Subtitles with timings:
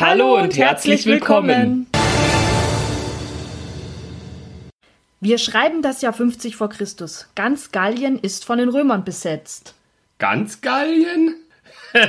[0.00, 1.86] Hallo, und, herzlich willkommen.
[5.20, 7.28] Wir schreiben das Jahr 50 vor Christus.
[7.36, 9.74] Ganz Gallien ist von den Römern besetzt.
[10.18, 11.36] Ganz Gallien?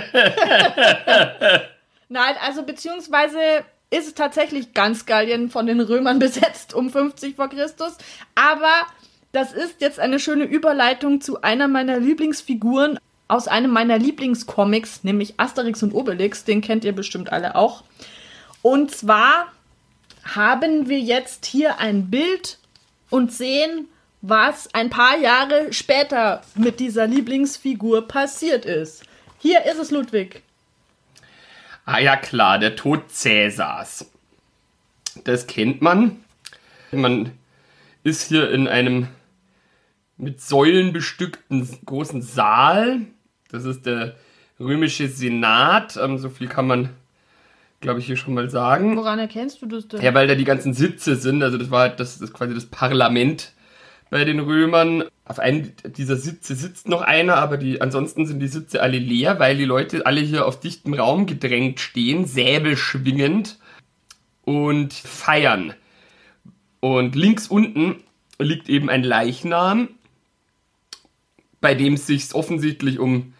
[2.10, 3.38] Nein, also beziehungsweise
[3.92, 8.00] ist es tatsächlich ganz Gallien von den Römern besetzt um 50 vor Christus.
[8.34, 8.88] Aber
[9.32, 15.40] das ist jetzt eine schöne Überleitung zu einer meiner Lieblingsfiguren aus einem meiner Lieblingscomics, nämlich
[15.40, 16.44] Asterix und Obelix.
[16.44, 17.84] Den kennt ihr bestimmt alle auch.
[18.62, 19.52] Und zwar
[20.24, 22.58] haben wir jetzt hier ein Bild
[23.10, 23.88] und sehen,
[24.22, 29.04] was ein paar Jahre später mit dieser Lieblingsfigur passiert ist.
[29.40, 30.42] Hier ist es, Ludwig.
[31.86, 34.10] Ah ja klar, der Tod Cäsars.
[35.24, 36.24] Das kennt man.
[36.92, 37.32] Man
[38.04, 39.08] ist hier in einem
[40.18, 43.02] mit Säulen bestückten großen Saal.
[43.56, 44.16] Das ist der
[44.60, 45.98] römische Senat.
[46.02, 46.90] Ähm, so viel kann man,
[47.82, 48.96] glaube ich, hier schon mal sagen.
[48.98, 50.02] Woran erkennst du das denn?
[50.02, 51.42] Ja, weil da die ganzen Sitze sind.
[51.42, 53.54] Also das war halt das, das quasi das Parlament
[54.10, 55.06] bei den Römern.
[55.26, 59.40] Auf einem dieser Sitze sitzt noch einer, aber die, ansonsten sind die Sitze alle leer,
[59.40, 63.58] weil die Leute alle hier auf dichtem Raum gedrängt stehen, Säbel schwingend
[64.44, 65.74] und feiern.
[66.80, 67.96] Und links unten
[68.38, 69.90] liegt eben ein Leichnam,
[71.60, 73.34] bei dem es sich offensichtlich um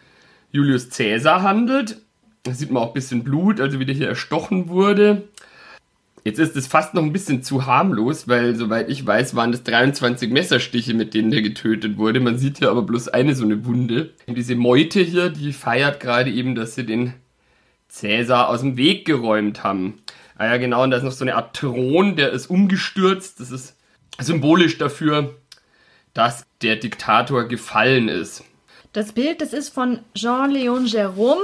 [0.56, 1.98] Julius Caesar handelt.
[2.42, 5.28] Da sieht man auch ein bisschen Blut, also wie der hier erstochen wurde.
[6.24, 9.62] Jetzt ist es fast noch ein bisschen zu harmlos, weil soweit ich weiß, waren das
[9.62, 12.20] 23 Messerstiche, mit denen der getötet wurde.
[12.20, 14.10] Man sieht hier aber bloß eine so eine Wunde.
[14.26, 17.12] Und diese Meute hier, die feiert gerade eben, dass sie den
[17.88, 20.00] Cäsar aus dem Weg geräumt haben.
[20.36, 23.38] Ah ja, genau, und da ist noch so eine Art Thron, der ist umgestürzt.
[23.40, 23.76] Das ist
[24.18, 25.36] symbolisch dafür,
[26.12, 28.42] dass der Diktator gefallen ist.
[28.96, 31.42] Das Bild, das ist von Jean-Léon Gérôme.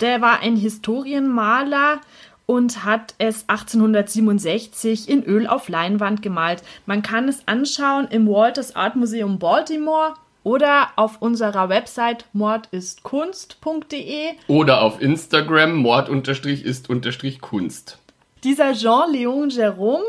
[0.00, 2.00] Der war ein Historienmaler
[2.46, 6.62] und hat es 1867 in Öl auf Leinwand gemalt.
[6.86, 14.80] Man kann es anschauen im Walters Art Museum Baltimore oder auf unserer Website mordistkunst.de oder
[14.80, 17.98] auf Instagram mord-ist-kunst.
[18.42, 20.00] Dieser Jean-Léon Gérôme,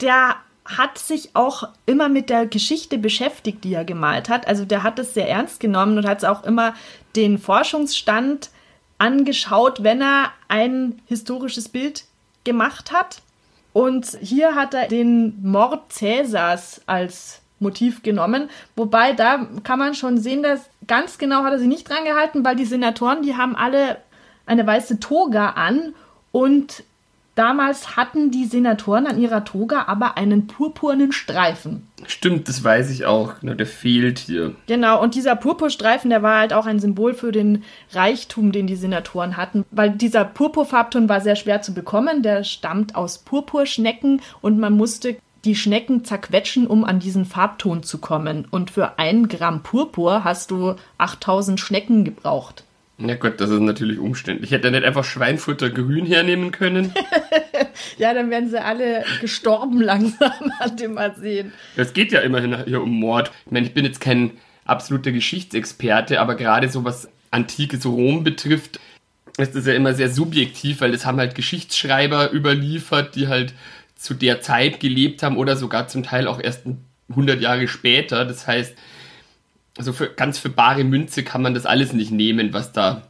[0.00, 4.46] der hat sich auch immer mit der Geschichte beschäftigt, die er gemalt hat.
[4.46, 6.74] Also der hat es sehr ernst genommen und hat auch immer
[7.16, 8.50] den Forschungsstand
[8.98, 12.04] angeschaut, wenn er ein historisches Bild
[12.44, 13.22] gemacht hat.
[13.72, 18.50] Und hier hat er den Mord Cäsars als Motiv genommen.
[18.76, 22.44] Wobei da kann man schon sehen, dass ganz genau hat er sich nicht dran gehalten,
[22.44, 23.98] weil die Senatoren, die haben alle
[24.46, 25.94] eine weiße Toga an
[26.32, 26.84] und
[27.34, 31.88] Damals hatten die Senatoren an ihrer Toga aber einen purpurnen Streifen.
[32.06, 33.34] Stimmt, das weiß ich auch.
[33.42, 34.54] Der fehlt hier.
[34.66, 38.76] Genau, und dieser Purpurstreifen, der war halt auch ein Symbol für den Reichtum, den die
[38.76, 39.64] Senatoren hatten.
[39.70, 42.22] Weil dieser Purpurfarbton war sehr schwer zu bekommen.
[42.22, 47.98] Der stammt aus Purpurschnecken und man musste die Schnecken zerquetschen, um an diesen Farbton zu
[47.98, 48.46] kommen.
[48.50, 52.64] Und für ein Gramm Purpur hast du 8000 Schnecken gebraucht.
[52.98, 54.50] Ja Gott, das ist natürlich umständlich.
[54.50, 56.92] Ich hätte nicht einfach Schweinfutter grün hernehmen können.
[57.98, 61.52] ja, dann wären sie alle gestorben langsam an dem Mal sehen.
[61.76, 63.32] Es geht ja immerhin hier um Mord.
[63.46, 64.32] Ich meine, ich bin jetzt kein
[64.64, 68.78] absoluter Geschichtsexperte, aber gerade so was antikes Rom betrifft,
[69.38, 73.54] ist das ja immer sehr subjektiv, weil das haben halt Geschichtsschreiber überliefert, die halt
[73.96, 76.64] zu der Zeit gelebt haben oder sogar zum Teil auch erst
[77.08, 78.24] 100 Jahre später.
[78.24, 78.74] Das heißt,
[79.76, 83.02] also für, ganz für bare Münze kann man das alles nicht nehmen, was da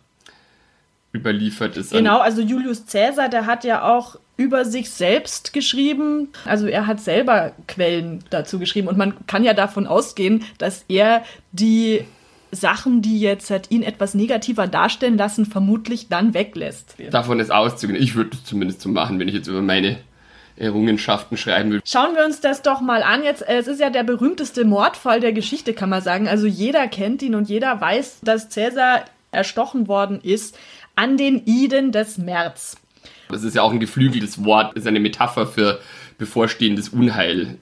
[1.14, 1.92] überliefert ist.
[1.92, 6.28] Genau, also Julius Caesar, der hat ja auch über sich selbst geschrieben.
[6.44, 11.22] Also er hat selber Quellen dazu geschrieben und man kann ja davon ausgehen, dass er
[11.52, 12.04] die
[12.50, 16.96] Sachen, die jetzt halt ihn etwas negativer darstellen lassen, vermutlich dann weglässt.
[17.10, 18.00] Davon ist auszugehen.
[18.00, 19.98] Ich würde es zumindest so machen, wenn ich jetzt über meine
[20.56, 21.80] Errungenschaften schreiben will.
[21.84, 23.24] Schauen wir uns das doch mal an.
[23.24, 26.28] Jetzt, es ist ja der berühmteste Mordfall der Geschichte, kann man sagen.
[26.28, 30.58] Also jeder kennt ihn und jeder weiß, dass Cäsar erstochen worden ist
[30.94, 32.76] an den Iden des März.
[33.28, 35.80] Das ist ja auch ein geflügeltes Wort, ist eine Metapher für
[36.18, 37.56] bevorstehendes Unheil.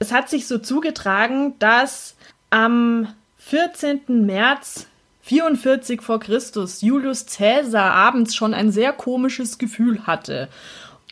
[0.00, 2.16] Es hat sich so zugetragen, dass
[2.50, 3.06] am
[3.38, 4.26] 14.
[4.26, 4.88] März
[5.22, 10.48] 44 vor Christus Julius Caesar abends schon ein sehr komisches Gefühl hatte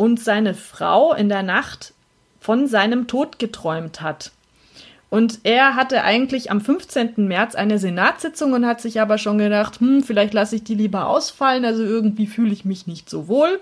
[0.01, 1.93] und seine Frau in der Nacht
[2.41, 4.33] von seinem Tod geträumt hat.
[5.11, 7.29] Und er hatte eigentlich am 15.
[7.29, 11.07] März eine Senatssitzung und hat sich aber schon gedacht, hm, vielleicht lasse ich die lieber
[11.07, 13.61] ausfallen, also irgendwie fühle ich mich nicht so wohl.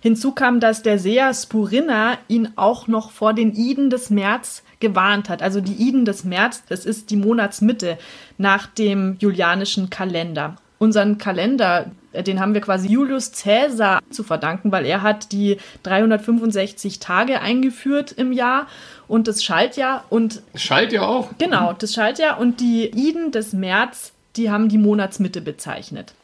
[0.00, 5.28] Hinzu kam, dass der Seher Spurina ihn auch noch vor den Iden des März gewarnt
[5.28, 5.42] hat.
[5.42, 7.98] Also die Iden des März, das ist die Monatsmitte
[8.38, 10.56] nach dem julianischen Kalender.
[10.78, 11.90] Unseren Kalender,
[12.22, 18.12] den haben wir quasi Julius Caesar zu verdanken, weil er hat die 365 Tage eingeführt
[18.12, 18.66] im Jahr
[19.08, 21.30] und das Schaltjahr und Schaltjahr auch.
[21.38, 26.14] Genau, das Schaltjahr und die Iden des März, die haben die Monatsmitte bezeichnet.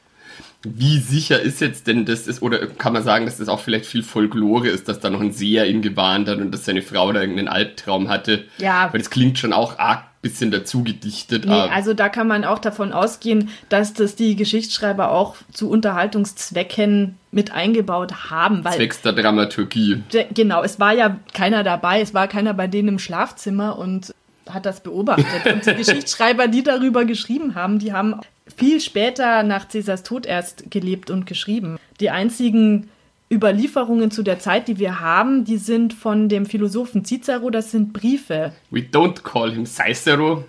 [0.63, 3.87] Wie sicher ist jetzt denn das ist, oder kann man sagen, dass das auch vielleicht
[3.87, 7.11] viel Folklore ist, dass da noch ein Seher ihn gewarnt hat und dass seine Frau
[7.13, 8.45] da irgendeinen Albtraum hatte?
[8.59, 8.91] Ja.
[8.93, 11.47] Weil das klingt schon auch arg bisschen dazu gedichtet.
[11.47, 17.17] Nee, also da kann man auch davon ausgehen, dass das die Geschichtsschreiber auch zu Unterhaltungszwecken
[17.31, 18.65] mit eingebaut haben.
[18.65, 20.03] Weil, Zwecks der Dramaturgie.
[20.35, 24.15] Genau, es war ja keiner dabei, es war keiner bei denen im Schlafzimmer und
[24.49, 25.47] hat das beobachtet.
[25.51, 28.21] Und die Geschichtsschreiber, die darüber geschrieben haben, die haben
[28.57, 31.79] viel später nach Caesars Tod erst gelebt und geschrieben.
[32.01, 32.91] Die einzigen
[33.33, 37.93] Überlieferungen zu der Zeit, die wir haben, die sind von dem Philosophen Cicero, das sind
[37.93, 38.53] Briefe.
[38.71, 40.45] We don't call him Cicero.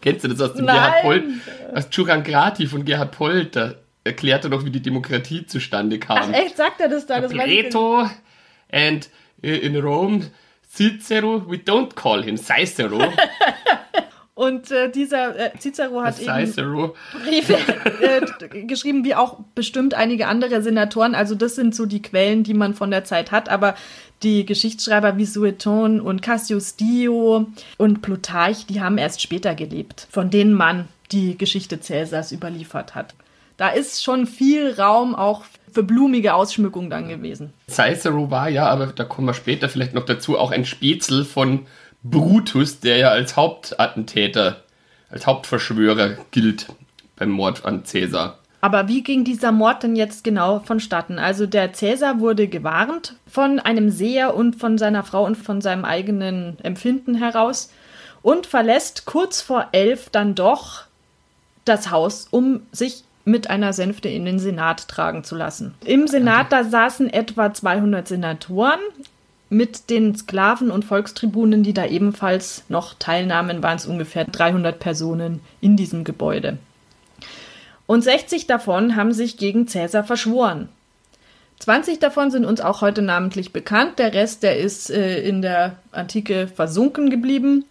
[0.00, 0.74] Kennst du das aus dem Nein.
[0.74, 1.24] Gerhard Polt?
[1.74, 3.74] Aus Churangrati von Gerhard Polt, da
[4.04, 6.18] erklärt er doch, wie die Demokratie zustande kam.
[6.18, 7.20] Ach echt, sagt er das da?
[7.20, 8.08] Das Plato
[8.72, 9.08] and
[9.42, 10.30] in Rome
[10.66, 12.98] Cicero, we don't call him Cicero.
[14.34, 16.96] Und äh, dieser äh, Cicero hat Cicero.
[17.24, 17.56] eben Briefe
[18.00, 21.14] äh, geschrieben, wie auch bestimmt einige andere Senatoren.
[21.14, 23.48] Also das sind so die Quellen, die man von der Zeit hat.
[23.48, 23.76] Aber
[24.24, 27.46] die Geschichtsschreiber wie Sueton und Cassius Dio
[27.78, 33.14] und Plutarch, die haben erst später gelebt, von denen man die Geschichte Cäsars überliefert hat.
[33.56, 37.52] Da ist schon viel Raum auch für blumige Ausschmückung dann gewesen.
[37.68, 41.66] Cicero war ja, aber da kommen wir später vielleicht noch dazu, auch ein Spätzle von
[42.04, 44.62] Brutus, der ja als Hauptattentäter,
[45.10, 46.66] als Hauptverschwörer gilt
[47.16, 48.38] beim Mord an Caesar.
[48.60, 51.18] Aber wie ging dieser Mord denn jetzt genau vonstatten?
[51.18, 55.84] Also der Cäsar wurde gewarnt von einem Seher und von seiner Frau und von seinem
[55.84, 57.70] eigenen Empfinden heraus
[58.22, 60.84] und verlässt kurz vor elf dann doch
[61.64, 65.74] das Haus, um sich mit einer Sänfte in den Senat tragen zu lassen.
[65.84, 68.80] Im Senat, da saßen etwa 200 Senatoren
[69.54, 75.40] mit den Sklaven und Volkstribunen, die da ebenfalls noch teilnahmen, waren es ungefähr 300 Personen
[75.60, 76.58] in diesem Gebäude.
[77.86, 80.68] Und 60 davon haben sich gegen Cäsar verschworen.
[81.60, 85.76] 20 davon sind uns auch heute namentlich bekannt, der Rest, der ist äh, in der
[85.92, 87.64] Antike versunken geblieben.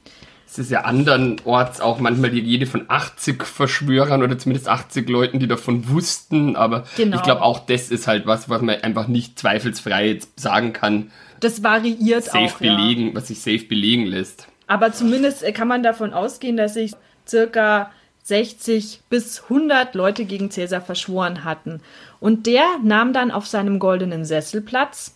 [0.48, 5.40] Es ist ja andernorts auch manchmal die Rede von 80 Verschwörern oder zumindest 80 Leuten,
[5.40, 7.18] die davon wussten, aber genau.
[7.18, 11.12] ich glaube auch das ist halt was, was man einfach nicht zweifelsfrei jetzt sagen kann,
[11.44, 12.58] das variiert safe auch.
[12.60, 13.16] Belegen, ja.
[13.16, 14.48] Was sich safe belegen lässt.
[14.68, 16.94] Aber zumindest kann man davon ausgehen, dass sich
[17.28, 17.92] circa
[18.24, 21.82] 60 bis 100 Leute gegen Cäsar verschworen hatten.
[22.20, 25.16] Und der nahm dann auf seinem goldenen Sessel Platz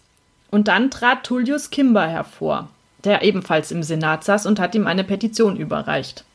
[0.52, 2.70] und dann trat Tullius Kimber hervor,
[3.04, 6.26] der ebenfalls im Senat saß und hat ihm eine Petition überreicht.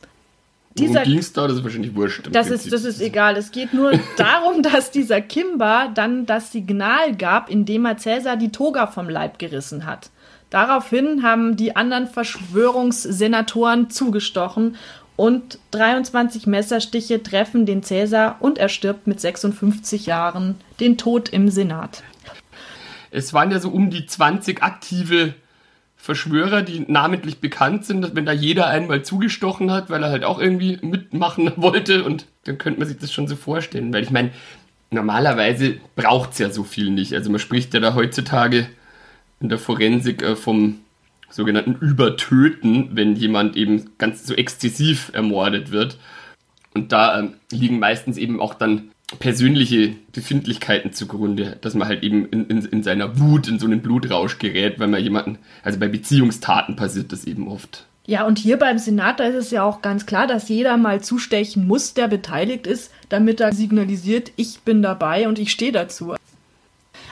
[0.77, 1.47] Dieser, ging es da?
[1.47, 2.29] Das ist wahrscheinlich wurscht.
[2.31, 3.37] Das ist, das ist egal.
[3.37, 8.51] Es geht nur darum, dass dieser Kimber dann das Signal gab, indem er Cäsar die
[8.51, 10.09] Toga vom Leib gerissen hat.
[10.49, 14.75] Daraufhin haben die anderen Verschwörungssenatoren zugestochen
[15.15, 21.49] und 23 Messerstiche treffen den Cäsar und er stirbt mit 56 Jahren den Tod im
[21.49, 22.03] Senat.
[23.11, 25.35] Es waren ja so um die 20 aktive
[26.03, 30.37] Verschwörer, die namentlich bekannt sind, wenn da jeder einmal zugestochen hat, weil er halt auch
[30.37, 34.31] irgendwie mitmachen wollte und dann könnte man sich das schon so vorstellen, weil ich meine,
[34.91, 37.13] normalerweise braucht es ja so viel nicht.
[37.13, 38.67] Also man spricht ja da heutzutage
[39.39, 40.81] in der Forensik äh, vom
[41.29, 45.97] sogenannten Übertöten, wenn jemand eben ganz so exzessiv ermordet wird.
[46.73, 52.25] Und da ähm, liegen meistens eben auch dann persönliche Befindlichkeiten zugrunde, dass man halt eben
[52.27, 55.87] in, in, in seiner Wut in so einen Blutrausch gerät, weil man jemanden, also bei
[55.87, 57.85] Beziehungstaten passiert das eben oft.
[58.05, 61.01] Ja, und hier beim Senat, da ist es ja auch ganz klar, dass jeder mal
[61.01, 66.15] zustechen muss, der beteiligt ist, damit er signalisiert, ich bin dabei und ich stehe dazu.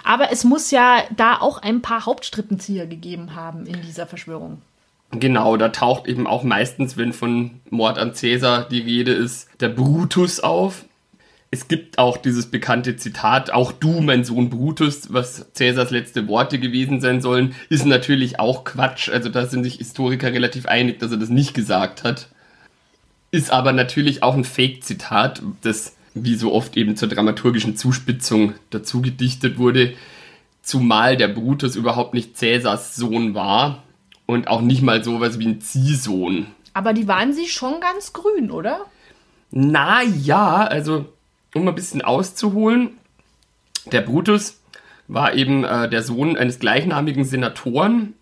[0.03, 4.61] Aber es muss ja da auch ein paar Hauptstrippenzieher gegeben haben in dieser Verschwörung.
[5.11, 9.69] Genau, da taucht eben auch meistens, wenn von Mord an Cäsar die Rede ist, der
[9.69, 10.85] Brutus auf
[11.53, 16.59] es gibt auch dieses bekannte Zitat, auch du, mein Sohn Brutus, was Cäsars letzte Worte
[16.59, 19.09] gewesen sein sollen, ist natürlich auch Quatsch.
[19.09, 22.29] Also da sind sich Historiker relativ einig, dass er das nicht gesagt hat.
[23.31, 29.01] Ist aber natürlich auch ein Fake-Zitat, das wie so oft eben zur dramaturgischen Zuspitzung dazu
[29.01, 29.93] gedichtet wurde.
[30.61, 33.83] zumal der Brutus überhaupt nicht Cäsars Sohn war
[34.25, 36.45] und auch nicht mal sowas wie ein Ziehsohn.
[36.73, 38.85] Aber die waren sie schon ganz grün, oder?
[39.49, 41.07] Na ja, also
[41.53, 42.97] um ein bisschen auszuholen,
[43.91, 44.59] der Brutus
[45.07, 48.13] war eben äh, der Sohn eines gleichnamigen Senatoren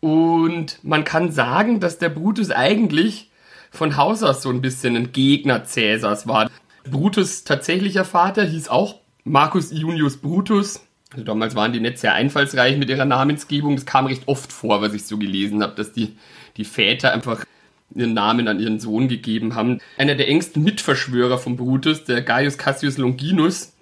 [0.00, 3.30] und man kann sagen, dass der Brutus eigentlich
[3.70, 6.50] von Haus aus so ein bisschen ein Gegner Cäsars war.
[6.88, 10.80] Brutus tatsächlicher Vater hieß auch Marcus Iunius Brutus.
[11.12, 13.76] Also damals waren die nicht sehr einfallsreich mit ihrer Namensgebung.
[13.76, 16.16] Das kam recht oft vor, was ich so gelesen habe, dass die,
[16.56, 17.44] die Väter einfach
[17.94, 19.80] ihren Namen an ihren Sohn gegeben haben.
[19.98, 23.72] Einer der engsten Mitverschwörer von Brutus, der Gaius Cassius Longinus,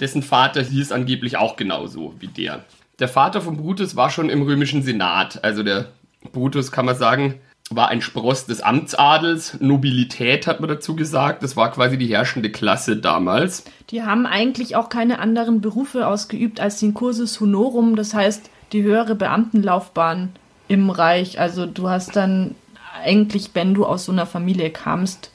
[0.00, 2.64] dessen Vater hieß angeblich auch genauso wie der.
[2.98, 5.44] Der Vater von Brutus war schon im römischen Senat.
[5.44, 5.88] Also der
[6.32, 7.34] Brutus, kann man sagen,
[7.70, 9.60] war ein Spross des Amtsadels.
[9.60, 11.42] Nobilität hat man dazu gesagt.
[11.42, 13.64] Das war quasi die herrschende Klasse damals.
[13.90, 18.82] Die haben eigentlich auch keine anderen Berufe ausgeübt als den Cursus Honorum, das heißt die
[18.82, 20.30] höhere Beamtenlaufbahn
[20.68, 21.40] im Reich.
[21.40, 22.54] Also du hast dann
[22.94, 25.30] eigentlich, wenn du aus so einer Familie kamst,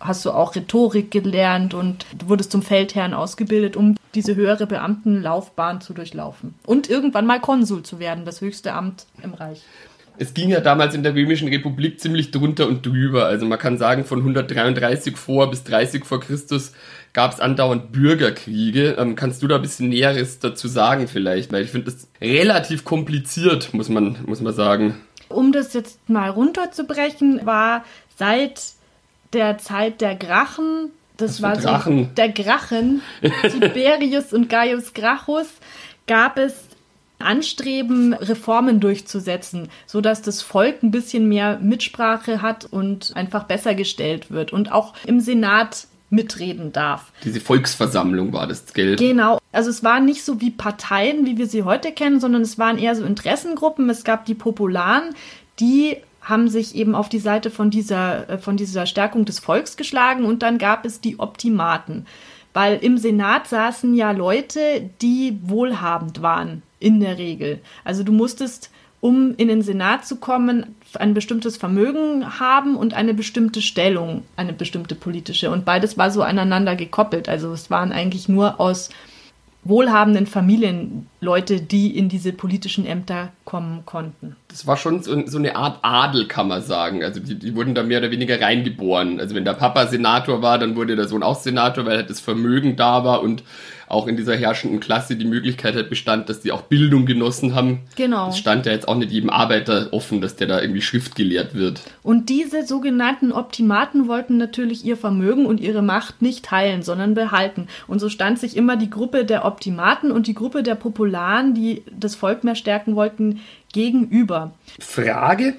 [0.00, 5.94] hast du auch Rhetorik gelernt und wurdest zum Feldherrn ausgebildet, um diese höhere Beamtenlaufbahn zu
[5.94, 6.54] durchlaufen.
[6.66, 9.62] Und irgendwann mal Konsul zu werden, das höchste Amt im Reich.
[10.18, 13.26] Es ging ja damals in der Römischen Republik ziemlich drunter und drüber.
[13.26, 16.72] Also man kann sagen, von 133 vor bis 30 vor Christus
[17.14, 18.96] gab es andauernd Bürgerkriege.
[18.98, 21.50] Ähm, kannst du da ein bisschen Näheres dazu sagen vielleicht?
[21.52, 24.96] Weil ich finde das relativ kompliziert, muss man, muss man sagen.
[25.34, 27.84] Um das jetzt mal runterzubrechen, war
[28.16, 28.62] seit
[29.32, 30.90] der Zeit der Grachen.
[31.16, 32.04] Das war Drachen?
[32.04, 33.02] so der Grachen,
[33.42, 35.48] Tiberius und Gaius Gracchus,
[36.06, 36.68] gab es
[37.18, 43.74] Anstreben, Reformen durchzusetzen, so dass das Volk ein bisschen mehr Mitsprache hat und einfach besser
[43.74, 47.10] gestellt wird und auch im Senat mitreden darf.
[47.24, 48.98] Diese Volksversammlung war das Geld.
[48.98, 49.38] Genau.
[49.50, 52.78] Also es waren nicht so wie Parteien, wie wir sie heute kennen, sondern es waren
[52.78, 53.88] eher so Interessengruppen.
[53.88, 55.14] Es gab die Popularen,
[55.58, 59.76] die haben sich eben auf die Seite von dieser, äh, von dieser Stärkung des Volks
[59.76, 62.06] geschlagen und dann gab es die Optimaten.
[62.54, 67.60] Weil im Senat saßen ja Leute, die wohlhabend waren, in der Regel.
[67.84, 73.14] Also du musstest, um in den Senat zu kommen, ein bestimmtes Vermögen haben und eine
[73.14, 75.50] bestimmte Stellung, eine bestimmte politische.
[75.50, 77.28] Und beides war so aneinander gekoppelt.
[77.28, 78.90] Also es waren eigentlich nur aus
[79.64, 84.34] wohlhabenden Familien Leute, die in diese politischen Ämter kommen konnten.
[84.48, 87.04] Das war schon so, so eine Art Adel, kann man sagen.
[87.04, 89.20] Also die, die, wurden da mehr oder weniger reingeboren.
[89.20, 92.18] Also wenn der Papa Senator war, dann wurde der Sohn auch Senator, weil halt das
[92.18, 93.44] Vermögen da war und
[93.92, 97.80] auch in dieser herrschenden Klasse die Möglichkeit halt bestand, dass die auch Bildung genossen haben.
[97.96, 98.26] Genau.
[98.26, 101.54] Das stand ja jetzt auch nicht jedem Arbeiter offen, dass der da irgendwie Schrift gelehrt
[101.54, 101.82] wird.
[102.02, 107.68] Und diese sogenannten Optimaten wollten natürlich ihr Vermögen und ihre Macht nicht teilen, sondern behalten.
[107.86, 111.82] Und so stand sich immer die Gruppe der Optimaten und die Gruppe der Popularen, die
[111.94, 113.40] das Volk mehr stärken wollten,
[113.72, 114.52] gegenüber.
[114.78, 115.54] Frage.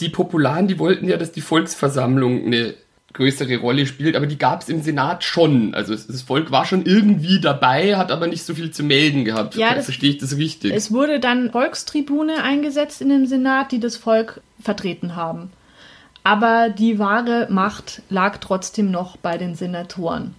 [0.00, 2.74] Die Popularen, die wollten ja, dass die Volksversammlung eine
[3.14, 5.74] größere Rolle spielt, aber die gab es im Senat schon.
[5.74, 9.54] Also das Volk war schon irgendwie dabei, hat aber nicht so viel zu melden gehabt.
[9.54, 10.72] Ja, das, Verstehe ich das richtig?
[10.72, 15.50] Es wurde dann Volkstribune eingesetzt in dem Senat, die das Volk vertreten haben.
[16.22, 20.34] Aber die wahre Macht lag trotzdem noch bei den Senatoren.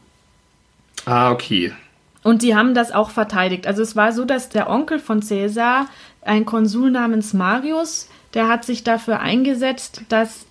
[1.05, 1.73] Ah, okay.
[2.21, 3.65] Und die haben das auch verteidigt.
[3.65, 5.87] Also es war so, dass der Onkel von Caesar,
[6.21, 10.45] ein Konsul namens Marius, der hat sich dafür eingesetzt, dass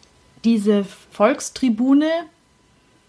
[0.45, 2.09] diese Volkstribune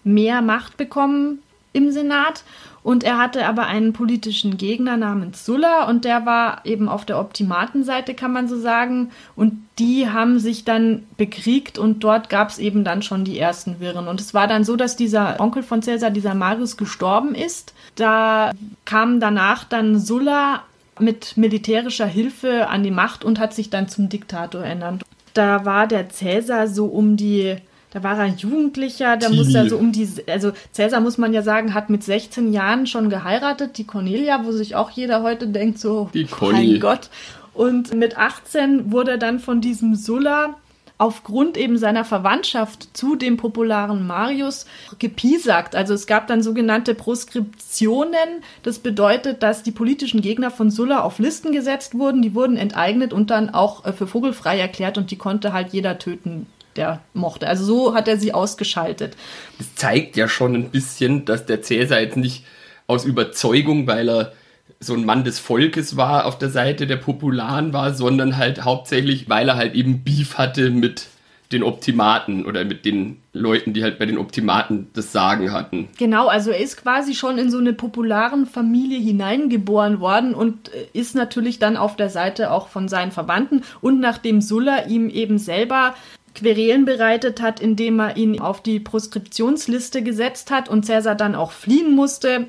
[0.04, 1.40] mehr Macht bekommen
[1.74, 2.44] im Senat.
[2.82, 7.20] Und er hatte aber einen politischen Gegner namens Sulla und der war eben auf der
[7.20, 9.12] Optimatenseite, kann man so sagen.
[9.36, 13.80] Und die haben sich dann bekriegt und dort gab es eben dann schon die ersten
[13.80, 14.08] Wirren.
[14.08, 17.74] Und es war dann so, dass dieser Onkel von Caesar, dieser Marius, gestorben ist.
[17.96, 18.52] Da
[18.86, 20.64] kam danach dann Sulla
[21.00, 25.04] mit militärischer Hilfe an die Macht und hat sich dann zum Diktator ernannt.
[25.40, 27.56] Da war der Cäsar so um die
[27.92, 31.42] da war er Jugendlicher, da muss er so um die, also Cäsar muss man ja
[31.42, 35.80] sagen, hat mit 16 Jahren schon geheiratet, die Cornelia, wo sich auch jeder heute denkt,
[35.80, 37.10] so, die mein Gott.
[37.54, 40.58] Und mit 18 wurde er dann von diesem Sulla
[41.00, 44.66] aufgrund eben seiner Verwandtschaft zu dem popularen Marius
[45.00, 45.74] gepiesackt.
[45.74, 48.44] Also es gab dann sogenannte Proskriptionen.
[48.64, 53.14] Das bedeutet, dass die politischen Gegner von Sulla auf Listen gesetzt wurden, die wurden enteignet
[53.14, 57.48] und dann auch äh, für vogelfrei erklärt und die konnte halt jeder töten, der mochte.
[57.48, 59.16] Also so hat er sie ausgeschaltet.
[59.58, 62.44] Das zeigt ja schon ein bisschen, dass der Cäsar jetzt nicht
[62.88, 64.34] aus Überzeugung, weil er
[64.80, 69.30] so ein Mann des Volkes war, auf der Seite der Popularen war, sondern halt hauptsächlich,
[69.30, 71.08] weil er halt eben Beef hatte mit
[71.52, 75.90] den Optimaten oder mit den Leuten, die halt bei den Optimaten das Sagen hatten.
[75.98, 80.86] Genau, also er ist quasi schon in so eine popularen Familie hineingeboren worden und äh,
[80.94, 83.64] ist natürlich dann auf der Seite auch von seinen Verwandten.
[83.82, 85.96] Und nachdem Sulla ihm eben selber
[86.36, 91.52] Querelen bereitet hat, indem er ihn auf die Proskriptionsliste gesetzt hat und Cäsar dann auch
[91.52, 92.46] fliehen musste,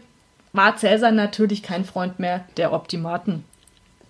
[0.52, 3.44] war Cäsar natürlich kein Freund mehr der Optimaten.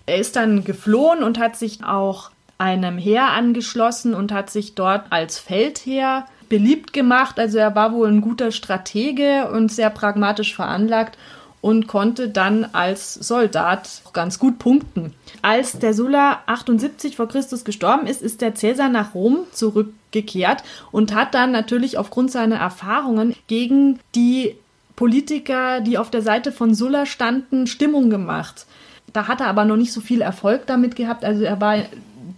[0.06, 5.04] Er ist dann geflohen und hat sich auch einem Heer angeschlossen und hat sich dort
[5.10, 7.38] als Feldherr beliebt gemacht.
[7.38, 11.16] Also er war wohl ein guter Stratege und sehr pragmatisch veranlagt
[11.60, 15.14] und konnte dann als Soldat ganz gut punkten.
[15.42, 21.14] Als der Sulla 78 vor Christus gestorben ist, ist der Cäsar nach Rom zurückgekehrt und
[21.14, 24.56] hat dann natürlich aufgrund seiner Erfahrungen gegen die
[25.00, 28.66] Politiker, die auf der Seite von Sulla standen, Stimmung gemacht.
[29.14, 31.24] Da hat er aber noch nicht so viel Erfolg damit gehabt.
[31.24, 31.78] Also er war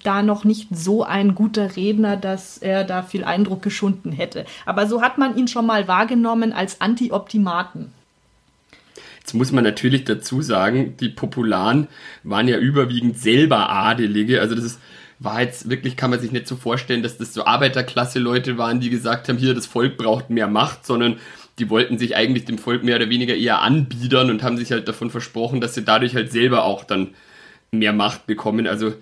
[0.04, 4.47] da noch nicht so ein guter Redner, dass er da viel Eindruck geschunden hätte.
[4.64, 7.92] Aber so hat man ihn schon mal wahrgenommen als Anti-Optimaten.
[9.19, 11.88] Jetzt muss man natürlich dazu sagen, die Popularen
[12.23, 14.40] waren ja überwiegend selber Adelige.
[14.40, 14.81] Also das ist,
[15.19, 18.90] war jetzt wirklich, kann man sich nicht so vorstellen, dass das so Arbeiterklasse-Leute waren, die
[18.90, 21.19] gesagt haben, hier, das Volk braucht mehr Macht, sondern
[21.59, 24.88] die wollten sich eigentlich dem Volk mehr oder weniger eher anbiedern und haben sich halt
[24.88, 27.11] davon versprochen, dass sie dadurch halt selber auch dann
[27.71, 28.66] mehr Macht bekommen.
[28.66, 28.94] Also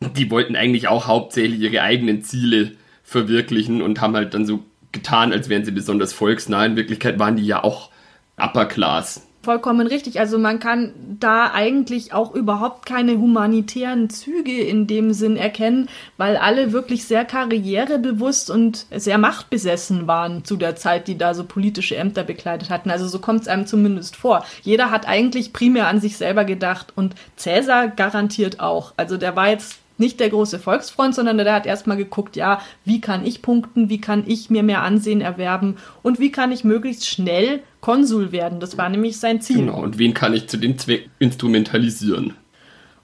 [0.00, 2.72] die wollten eigentlich auch hauptsächlich ihre eigenen Ziele
[3.02, 6.64] verwirklichen und haben halt dann so getan, als wären sie besonders volksnah.
[6.64, 7.90] In Wirklichkeit waren die ja auch
[8.36, 9.26] Upper Class.
[9.42, 10.20] Vollkommen richtig.
[10.20, 16.36] Also man kann da eigentlich auch überhaupt keine humanitären Züge in dem Sinn erkennen, weil
[16.36, 21.96] alle wirklich sehr karrierebewusst und sehr machtbesessen waren zu der Zeit, die da so politische
[21.96, 22.90] Ämter bekleidet hatten.
[22.90, 24.44] Also so kommt es einem zumindest vor.
[24.62, 28.92] Jeder hat eigentlich primär an sich selber gedacht und Cäsar garantiert auch.
[28.98, 33.00] Also der war jetzt nicht der große Volksfreund, sondern der hat erstmal geguckt, ja, wie
[33.00, 37.06] kann ich punkten, wie kann ich mir mehr Ansehen erwerben und wie kann ich möglichst
[37.06, 38.60] schnell Konsul werden.
[38.60, 39.58] Das war nämlich sein Ziel.
[39.58, 42.34] Genau, und wen kann ich zu dem Zweck instrumentalisieren?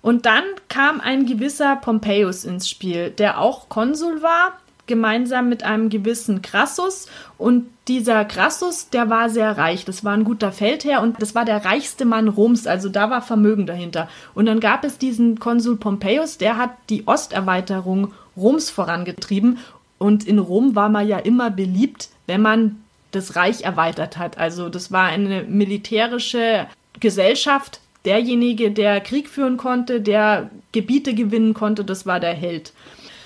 [0.02, 5.88] Und dann kam ein gewisser Pompeius ins Spiel, der auch Konsul war gemeinsam mit einem
[5.90, 7.08] gewissen Crassus.
[7.38, 9.84] Und dieser Crassus, der war sehr reich.
[9.84, 12.66] Das war ein guter Feldherr und das war der reichste Mann Roms.
[12.66, 14.08] Also da war Vermögen dahinter.
[14.34, 19.58] Und dann gab es diesen Konsul Pompeius, der hat die Osterweiterung Roms vorangetrieben.
[19.98, 22.76] Und in Rom war man ja immer beliebt, wenn man
[23.12, 24.38] das Reich erweitert hat.
[24.38, 26.66] Also das war eine militärische
[27.00, 27.80] Gesellschaft.
[28.04, 32.72] Derjenige, der Krieg führen konnte, der Gebiete gewinnen konnte, das war der Held.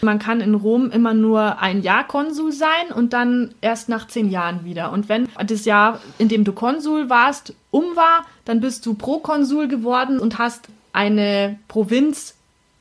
[0.02, 4.30] Man kann in Rom immer nur ein Jahr Konsul sein und dann erst nach zehn
[4.30, 4.92] Jahren wieder.
[4.92, 9.68] Und wenn das Jahr, in dem du Konsul warst, um war, dann bist du Prokonsul
[9.68, 12.34] geworden und hast eine Provinz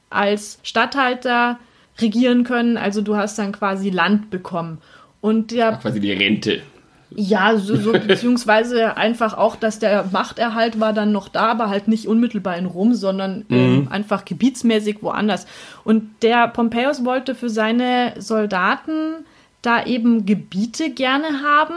[0.09, 1.59] als Statthalter
[1.99, 2.77] regieren können.
[2.77, 4.79] Also du hast dann quasi Land bekommen.
[5.21, 6.61] Und der, quasi die Rente.
[7.15, 11.87] Ja, so, so beziehungsweise einfach auch, dass der Machterhalt war dann noch da, aber halt
[11.87, 13.57] nicht unmittelbar in Rom, sondern mhm.
[13.57, 15.47] ähm, einfach gebietsmäßig woanders.
[15.83, 19.25] Und der Pompeius wollte für seine Soldaten
[19.61, 21.75] da eben Gebiete gerne haben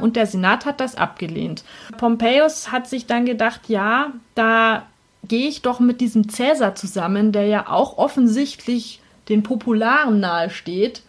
[0.00, 1.64] und der Senat hat das abgelehnt.
[1.96, 4.84] Pompeius hat sich dann gedacht, ja, da
[5.26, 11.02] gehe ich doch mit diesem Cäsar zusammen, der ja auch offensichtlich den Popularen nahesteht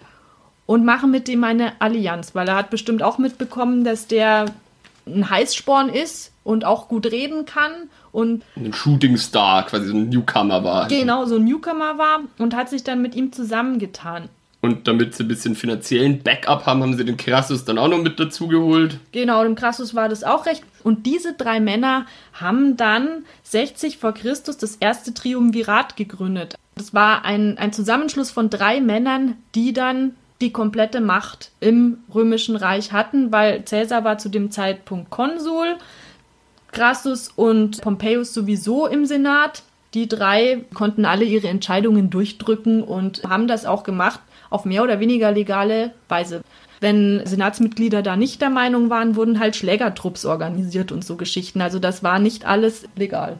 [0.65, 4.45] und mache mit dem eine Allianz, weil er hat bestimmt auch mitbekommen, dass der
[5.05, 7.71] ein Heißsporn ist und auch gut reden kann
[8.11, 10.87] und ein Shooting Star, quasi so ein Newcomer war.
[10.87, 14.29] Genau, so ein Newcomer war und hat sich dann mit ihm zusammengetan.
[14.61, 18.01] Und damit sie ein bisschen finanziellen Backup haben, haben sie den Crassus dann auch noch
[18.01, 18.97] mit dazu geholt.
[19.11, 20.63] Genau, dem Crassus war das auch recht.
[20.83, 26.55] Und diese drei Männer haben dann 60 vor Christus das erste Triumvirat gegründet.
[26.75, 32.55] Das war ein, ein Zusammenschluss von drei Männern, die dann die komplette Macht im Römischen
[32.55, 35.77] Reich hatten, weil Caesar war zu dem Zeitpunkt Konsul,
[36.71, 39.63] Crassus und Pompeius sowieso im Senat.
[39.93, 44.99] Die drei konnten alle ihre Entscheidungen durchdrücken und haben das auch gemacht auf mehr oder
[44.99, 46.41] weniger legale Weise.
[46.81, 51.61] Wenn Senatsmitglieder da nicht der Meinung waren, wurden halt Schlägertrupps organisiert und so Geschichten.
[51.61, 53.39] Also das war nicht alles legal.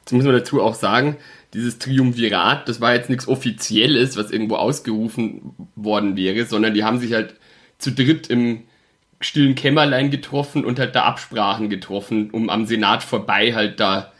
[0.00, 1.16] Jetzt muss man dazu auch sagen,
[1.54, 6.98] dieses Triumvirat, das war jetzt nichts Offizielles, was irgendwo ausgerufen worden wäre, sondern die haben
[6.98, 7.34] sich halt
[7.78, 8.64] zu dritt im
[9.20, 14.12] stillen Kämmerlein getroffen und halt da Absprachen getroffen, um am Senat vorbei halt da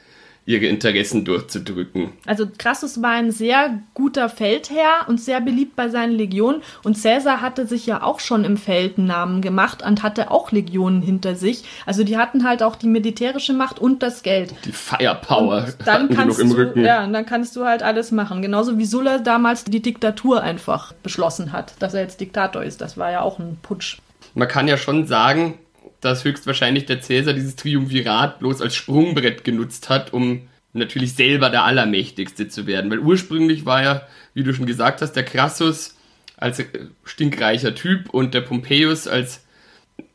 [0.49, 2.15] ihre Interessen durchzudrücken.
[2.25, 6.63] Also Crassus war ein sehr guter Feldherr und sehr beliebt bei seinen Legionen.
[6.83, 10.51] Und Caesar hatte sich ja auch schon im Feld einen Namen gemacht und hatte auch
[10.51, 11.65] Legionen hinter sich.
[11.85, 14.55] Also die hatten halt auch die militärische Macht und das Geld.
[14.65, 16.83] Die Firepower Und dann kannst im du, Rücken.
[16.83, 18.41] ja, und dann kannst du halt alles machen.
[18.41, 22.81] Genauso wie Sulla damals die Diktatur einfach beschlossen hat, dass er jetzt Diktator ist.
[22.81, 23.99] Das war ja auch ein Putsch.
[24.35, 25.59] Man kann ja schon sagen,
[26.01, 31.65] dass höchstwahrscheinlich der Cäsar dieses Triumvirat bloß als Sprungbrett genutzt hat, um natürlich selber der
[31.65, 32.91] Allermächtigste zu werden.
[32.91, 34.03] Weil ursprünglich war ja,
[34.35, 35.97] wie du schon gesagt hast, der Crassus
[36.37, 36.63] als
[37.05, 39.45] stinkreicher Typ und der Pompeius als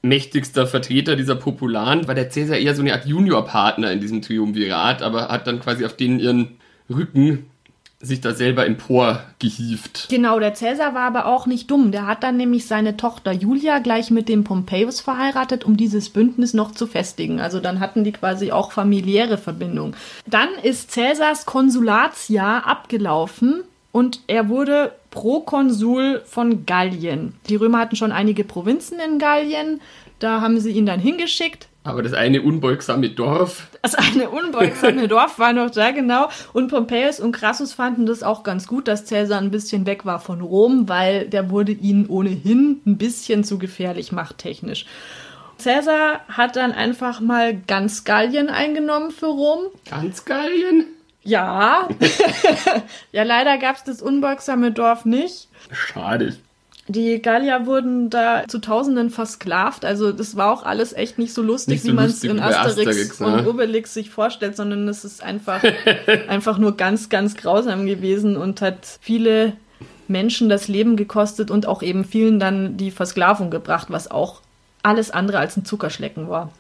[0.02, 5.02] mächtigster Vertreter dieser Popularen, war der Cäsar eher so eine Art Juniorpartner in diesem Triumvirat,
[5.02, 6.58] aber hat dann quasi auf denen ihren
[6.90, 7.50] Rücken
[8.04, 10.08] sich da selber emporgehievt.
[10.10, 11.92] Genau, der Cäsar war aber auch nicht dumm.
[11.92, 16.54] Der hat dann nämlich seine Tochter Julia gleich mit dem Pompeius verheiratet, um dieses Bündnis
[16.54, 17.40] noch zu festigen.
[17.40, 19.96] Also dann hatten die quasi auch familiäre Verbindung.
[20.28, 23.64] Dann ist Cäsars Konsulatsjahr abgelaufen
[23.94, 27.36] und er wurde Prokonsul von Gallien.
[27.48, 29.80] Die Römer hatten schon einige Provinzen in Gallien.
[30.20, 31.68] Da haben sie ihn dann hingeschickt.
[31.86, 36.30] Aber das eine unbeugsame Dorf, Das eine unbeugsame Dorf war noch da, genau.
[36.54, 40.20] Und Pompeius und Crassus fanden das auch ganz gut, dass Caesar ein bisschen weg war
[40.20, 44.86] von Rom, weil der wurde ihnen ohnehin ein bisschen zu gefährlich machttechnisch.
[45.62, 49.66] Caesar hat dann einfach mal ganz Gallien eingenommen für Rom.
[49.90, 50.86] ganz Gallien.
[51.24, 51.90] Ja.
[53.12, 55.50] ja, leider gab es das unbeugsame Dorf nicht.
[55.72, 56.38] Schade.
[56.88, 59.86] Die Gallier wurden da zu Tausenden versklavt.
[59.86, 62.40] Also das war auch alles echt nicht so lustig, Nicht so wie man es in
[62.42, 63.50] Asterix, Asterix, und ne?
[63.50, 65.64] Obelix sich vorstellt, sondern es ist einfach,
[66.28, 69.54] einfach nur ganz, ganz grausam gewesen und hat viele
[70.10, 74.42] Menschen das Leben gekostet und auch eben vielen dann die Versklavung gebracht, was auch
[74.84, 76.52] alles andere als ein Zuckerschlecken war.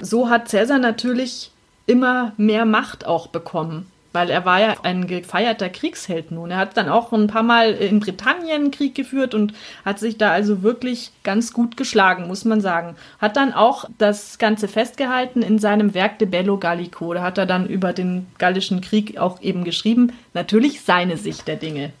[0.00, 1.50] So hat Cäsar natürlich
[1.86, 3.90] immer mehr Macht auch bekommen.
[4.12, 6.50] Weil er war ja ein gefeierter Kriegsheld nun.
[6.50, 9.52] Er hat dann auch ein paar Mal in Britannien Krieg geführt und
[9.84, 12.96] hat sich da also wirklich ganz gut geschlagen, muss man sagen.
[13.20, 17.12] Hat dann auch das Ganze festgehalten in seinem Werk De Bello Gallico.
[17.12, 20.12] Da hat er dann über den Gallischen Krieg auch eben geschrieben.
[20.32, 21.92] Natürlich seine Sicht der Dinge.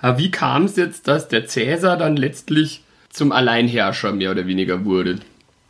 [0.00, 4.84] Aber wie kam es jetzt, dass der Cäsar dann letztlich zum Alleinherrscher mehr oder weniger
[4.84, 5.18] wurde?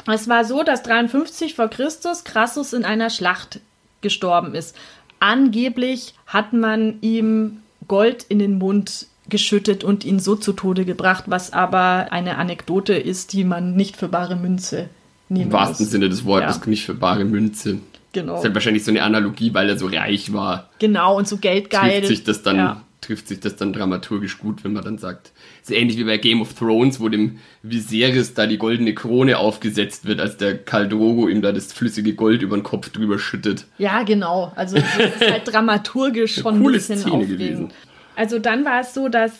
[0.06, 3.60] Es war so, dass 53 vor Christus Crassus in einer Schlacht
[4.02, 4.76] gestorben ist.
[5.20, 11.24] Angeblich hat man ihm Gold in den Mund geschüttet und ihn so zu Tode gebracht,
[11.26, 14.88] was aber eine Anekdote ist, die man nicht für bare Münze
[15.28, 15.90] nehmen Im wahrsten muss.
[15.90, 16.70] Sinne des Wortes, Ja.
[16.70, 17.78] nicht für bare Münze.
[18.12, 18.32] Genau.
[18.34, 20.70] Das ist halt wahrscheinlich so eine Analogie, weil er so reich war.
[20.78, 22.00] Genau, und so geldgeil.
[22.00, 22.80] Trifft sich das dann, Ja.
[23.00, 25.32] trifft sich das dann dramaturgisch gut, wenn man dann sagt.
[25.68, 30.04] Ist ähnlich wie bei Game of Thrones, wo dem Viserys da die goldene Krone aufgesetzt
[30.04, 33.66] wird, als der Khal Drogo ihm da das flüssige Gold über den Kopf drüber schüttet.
[33.78, 34.52] Ja, genau.
[34.54, 37.38] Also es ist halt dramaturgisch schon ein bisschen Szene aufregend.
[37.38, 37.68] gewesen.
[38.14, 39.32] Also dann war es so, dass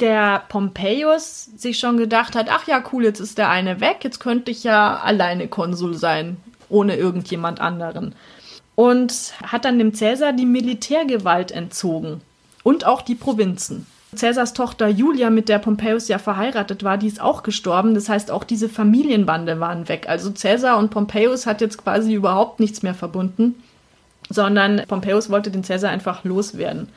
[0.00, 4.18] der Pompeius sich schon gedacht hat, ach ja, cool, jetzt ist der eine weg, jetzt
[4.18, 6.36] könnte ich ja alleine Konsul sein,
[6.68, 8.14] ohne irgendjemand anderen.
[8.74, 12.22] Und hat dann dem Cäsar die Militärgewalt entzogen
[12.64, 13.86] und auch die Provinzen.
[14.14, 17.94] Cäsars Tochter Julia, mit der Pompeius ja verheiratet war, die ist auch gestorben.
[17.94, 20.06] Das heißt, auch diese Familienbande waren weg.
[20.08, 23.54] Also Cäsar und Pompeius hat jetzt quasi überhaupt nichts mehr verbunden,
[24.30, 26.88] sondern Pompeius wollte den Cäsar einfach loswerden.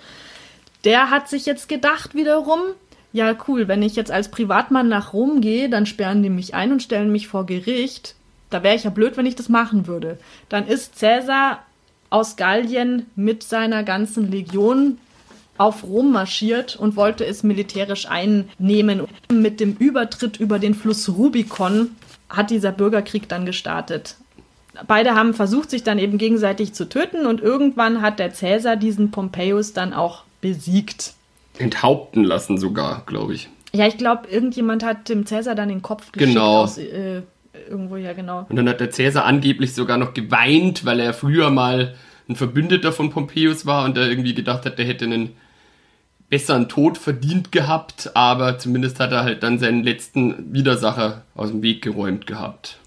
[0.83, 2.59] Der hat sich jetzt gedacht wiederum,
[3.13, 6.71] ja cool, wenn ich jetzt als Privatmann nach Rom gehe, dann sperren die mich ein
[6.71, 8.15] und stellen mich vor Gericht.
[8.49, 10.17] Da wäre ich ja blöd, wenn ich das machen würde.
[10.49, 11.63] Dann ist Cäsar
[12.09, 14.97] aus Gallien mit seiner ganzen Legion
[15.57, 19.01] auf Rom marschiert und wollte es militärisch einnehmen.
[19.31, 21.89] Mit dem Übertritt über den Fluss Rubicon
[22.29, 24.15] hat dieser Bürgerkrieg dann gestartet.
[24.87, 29.09] Beide haben versucht, sich dann eben gegenseitig zu töten und irgendwann hat der Cäsar diesen
[29.11, 31.13] Pompeius dann auch besiegt.
[31.57, 33.49] Enthaupten lassen sogar, glaube ich.
[33.73, 36.61] Ja, ich glaube, irgendjemand hat dem Cäsar dann den Kopf geschickt Genau.
[36.61, 37.21] aus äh,
[37.69, 38.45] irgendwo, ja genau.
[38.49, 41.95] Und dann hat der Cäsar angeblich sogar noch geweint, weil er früher mal
[42.29, 45.31] ein Verbündeter von Pompeius war und er irgendwie gedacht hat, der hätte einen
[46.29, 51.61] besseren Tod verdient gehabt, aber zumindest hat er halt dann seinen letzten Widersacher aus dem
[51.61, 52.77] Weg geräumt gehabt.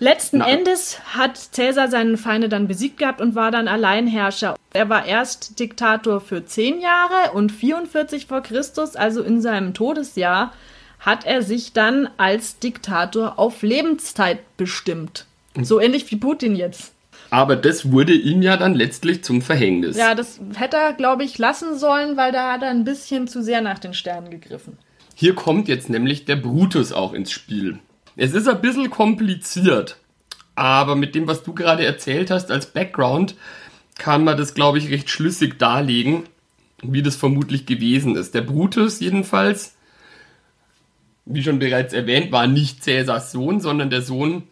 [0.00, 0.48] Letzten Na.
[0.48, 4.56] Endes hat Cäsar seinen Feinde dann besiegt gehabt und war dann Alleinherrscher.
[4.72, 10.52] Er war erst Diktator für zehn Jahre und 44 vor Christus, also in seinem Todesjahr,
[11.00, 15.26] hat er sich dann als Diktator auf Lebenszeit bestimmt.
[15.60, 16.92] So ähnlich wie Putin jetzt.
[17.30, 19.96] Aber das wurde ihm ja dann letztlich zum Verhängnis.
[19.96, 23.42] Ja, das hätte er, glaube ich, lassen sollen, weil da hat er ein bisschen zu
[23.42, 24.78] sehr nach den Sternen gegriffen.
[25.14, 27.80] Hier kommt jetzt nämlich der Brutus auch ins Spiel.
[28.16, 29.98] Es ist ein bisschen kompliziert,
[30.58, 33.36] Aber mit dem, was du gerade erzählt hast als Background,
[33.96, 36.24] kann man das, glaube ich, recht schlüssig darlegen,
[36.82, 38.34] wie das vermutlich gewesen ist.
[38.34, 39.76] Der Brutus jedenfalls,
[41.26, 44.42] wie schon bereits erwähnt, war nicht Cäsars Sohn, sondern der Sohn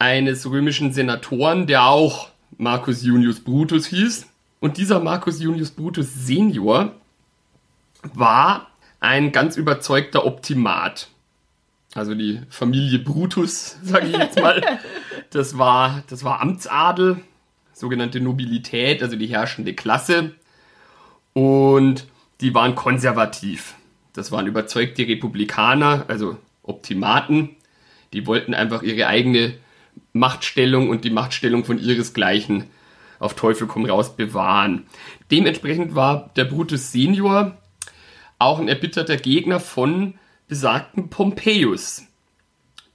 [0.00, 4.26] eines römischen Senatoren, der auch Marcus Junius Brutus hieß.
[4.58, 6.92] Und dieser Marcus Junius Brutus Senior
[8.14, 11.08] war ein ganz überzeugter Optimat.
[11.94, 14.62] Also die Familie Brutus, sage ich jetzt mal,
[15.30, 17.20] das war, das war Amtsadel,
[17.74, 20.32] sogenannte Nobilität, also die herrschende Klasse.
[21.34, 22.06] Und
[22.40, 23.74] die waren konservativ.
[24.14, 27.50] Das waren überzeugte Republikaner, also Optimaten.
[28.14, 29.54] Die wollten einfach ihre eigene
[30.12, 32.64] Machtstellung und die Machtstellung von ihresgleichen
[33.18, 34.86] auf Teufel komm raus bewahren.
[35.30, 37.56] Dementsprechend war der Brutus Senior
[38.38, 40.14] auch ein erbitterter Gegner von
[40.48, 42.02] besagten Pompeius,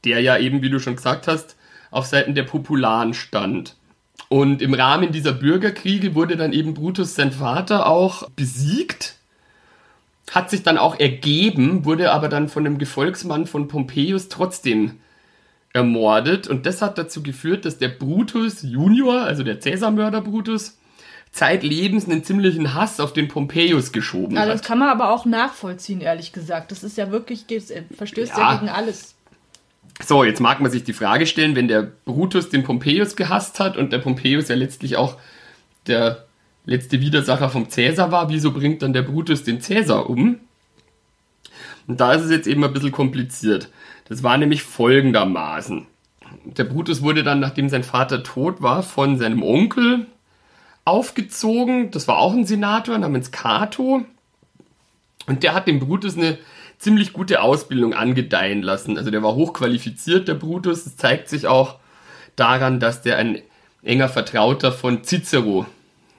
[0.03, 1.55] der ja eben, wie du schon gesagt hast,
[1.91, 3.75] auf Seiten der Popularen stand.
[4.27, 9.15] Und im Rahmen dieser Bürgerkriege wurde dann eben Brutus sein Vater auch besiegt,
[10.31, 14.99] hat sich dann auch ergeben, wurde aber dann von einem Gefolgsmann von Pompeius trotzdem
[15.75, 16.47] ermordet.
[16.47, 20.77] Und das hat dazu geführt, dass der Brutus Junior, also der Cäsarmörder Brutus,
[21.31, 25.99] zeitlebens einen ziemlichen Hass auf den Pompeius geschoben ja, Das kann man aber auch nachvollziehen,
[25.99, 26.71] ehrlich gesagt.
[26.71, 29.15] Das ist ja wirklich, äh, verstößt ja, ja gegen alles.
[30.01, 33.75] So, jetzt mag man sich die Frage stellen, wenn der Brutus den Pompeius gehasst hat
[33.75, 35.17] und der Pompeius ja letztlich auch
[35.87, 36.25] der
[36.65, 40.39] letzte Widersacher vom Cäsar war, wieso bringt dann der Brutus den Cäsar um?
[41.87, 43.69] Und da ist es jetzt eben ein bisschen kompliziert.
[44.07, 45.87] Das war nämlich folgendermaßen.
[46.45, 50.05] Der Brutus wurde dann, nachdem sein Vater tot war, von seinem Onkel
[50.85, 51.91] aufgezogen.
[51.91, 54.05] Das war auch ein Senator namens Cato.
[55.25, 56.37] Und der hat dem Brutus eine
[56.77, 58.97] ziemlich gute Ausbildung angedeihen lassen.
[58.97, 60.83] Also der war hochqualifiziert, der Brutus.
[60.83, 61.79] Das zeigt sich auch
[62.35, 63.41] daran, dass der ein
[63.81, 65.65] enger Vertrauter von Cicero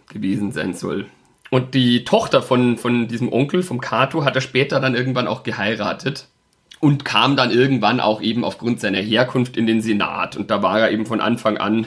[0.09, 1.07] gewesen sein soll.
[1.51, 5.45] Und die Tochter von, von diesem Onkel, vom Cato, hat er später dann irgendwann auch
[5.45, 6.27] geheiratet
[6.81, 10.37] und kam dann irgendwann auch eben aufgrund seiner Herkunft in den Senat.
[10.37, 11.87] Und da war er eben von Anfang an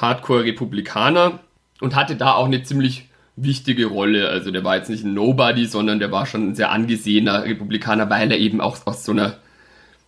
[0.00, 1.40] Hardcore-Republikaner
[1.80, 4.28] und hatte da auch eine ziemlich wichtige Rolle.
[4.28, 8.10] Also der war jetzt nicht ein Nobody, sondern der war schon ein sehr angesehener Republikaner,
[8.10, 9.36] weil er eben auch aus so einer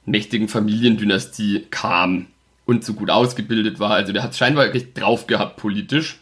[0.05, 2.27] mächtigen Familiendynastie kam
[2.67, 3.93] und so gut ausgebildet war.
[3.93, 6.19] Also der hat es scheinbar recht drauf gehabt politisch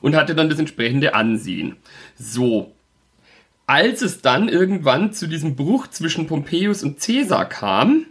[0.00, 1.76] und hatte dann das entsprechende Ansehen.
[2.18, 2.72] So.
[3.66, 8.06] Als es dann irgendwann zu diesem Bruch zwischen Pompeius und Caesar kam,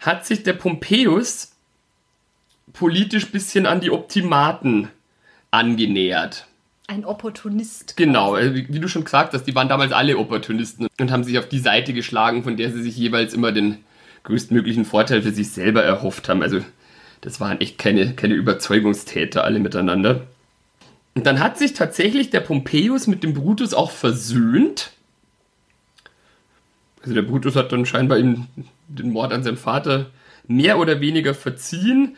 [0.00, 1.52] hat sich der Pompeius
[2.72, 4.88] politisch bisschen an die Optimaten
[5.50, 6.46] angenähert.
[6.86, 7.96] Ein Opportunist.
[7.96, 11.22] Genau, äh, wie, wie, du schon gesagt hast, die waren damals alle Opportunisten und haben
[11.22, 13.78] sich auf die Seite geschlagen, von der sie sich jeweils immer den
[14.24, 16.42] größtmöglichen Vorteil für sich selber erhofft haben.
[16.42, 16.60] Also
[17.20, 20.26] das waren echt keine, keine Überzeugungstäter alle miteinander.
[21.14, 24.92] Und dann hat sich tatsächlich der Pompeius mit dem Brutus auch versöhnt.
[27.02, 28.46] Also der Brutus hat dann scheinbar ihm
[28.88, 30.10] den Mord an seinem Vater
[30.46, 32.16] mehr oder weniger verziehen.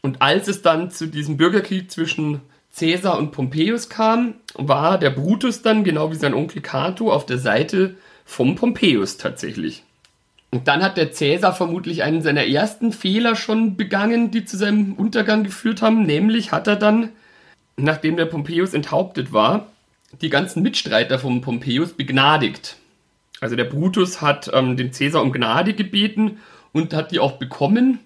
[0.00, 2.40] Und als es dann zu diesem Bürgerkrieg zwischen
[2.76, 7.38] Caesar und Pompeius kam, war der Brutus dann, genau wie sein Onkel Cato, auf der
[7.38, 9.82] Seite vom Pompeius tatsächlich.
[10.50, 14.94] Und dann hat der Caesar vermutlich einen seiner ersten Fehler schon begangen, die zu seinem
[14.94, 17.10] Untergang geführt haben, nämlich hat er dann,
[17.78, 19.68] nachdem der Pompeius enthauptet war,
[20.20, 22.76] die ganzen Mitstreiter vom Pompeius begnadigt.
[23.40, 26.38] Also der Brutus hat ähm, den Caesar um Gnade gebeten
[26.72, 28.00] und hat die auch bekommen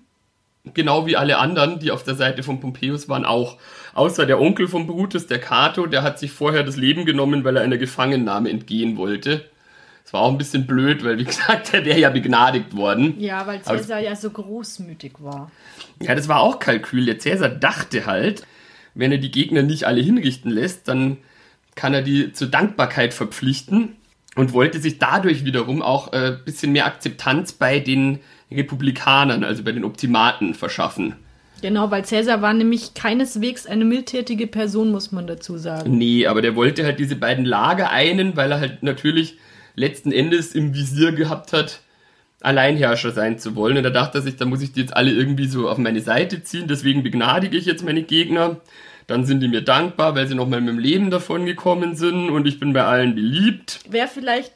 [0.74, 3.58] genau wie alle anderen, die auf der Seite von Pompeius waren, auch.
[3.94, 7.56] Außer der Onkel von Brutus, der Cato, der hat sich vorher das Leben genommen, weil
[7.56, 9.44] er einer Gefangennahme entgehen wollte.
[10.04, 13.14] Das war auch ein bisschen blöd, weil wie gesagt, der wäre ja begnadigt worden.
[13.18, 15.50] Ja, weil Cäsar ja so großmütig war.
[16.00, 17.06] Ja, das war auch Kalkül.
[17.06, 18.46] Der Cäsar dachte halt,
[18.94, 21.18] wenn er die Gegner nicht alle hinrichten lässt, dann
[21.74, 23.96] kann er die zur Dankbarkeit verpflichten
[24.34, 29.62] und wollte sich dadurch wiederum auch ein äh, bisschen mehr Akzeptanz bei den Republikanern, also
[29.62, 31.16] bei den Optimaten, verschaffen.
[31.62, 35.96] Genau, weil Cäsar war nämlich keineswegs eine mildtätige Person, muss man dazu sagen.
[35.96, 39.36] Nee, aber der wollte halt diese beiden Lager einen, weil er halt natürlich
[39.76, 41.80] letzten Endes im Visier gehabt hat,
[42.44, 43.76] Alleinherrscher sein zu wollen.
[43.76, 46.00] Und da dachte er sich, da muss ich die jetzt alle irgendwie so auf meine
[46.00, 48.60] Seite ziehen, deswegen begnadige ich jetzt meine Gegner.
[49.06, 52.46] Dann sind die mir dankbar, weil sie nochmal mit dem Leben davon gekommen sind und
[52.46, 53.80] ich bin bei allen beliebt.
[53.88, 54.52] Wäre vielleicht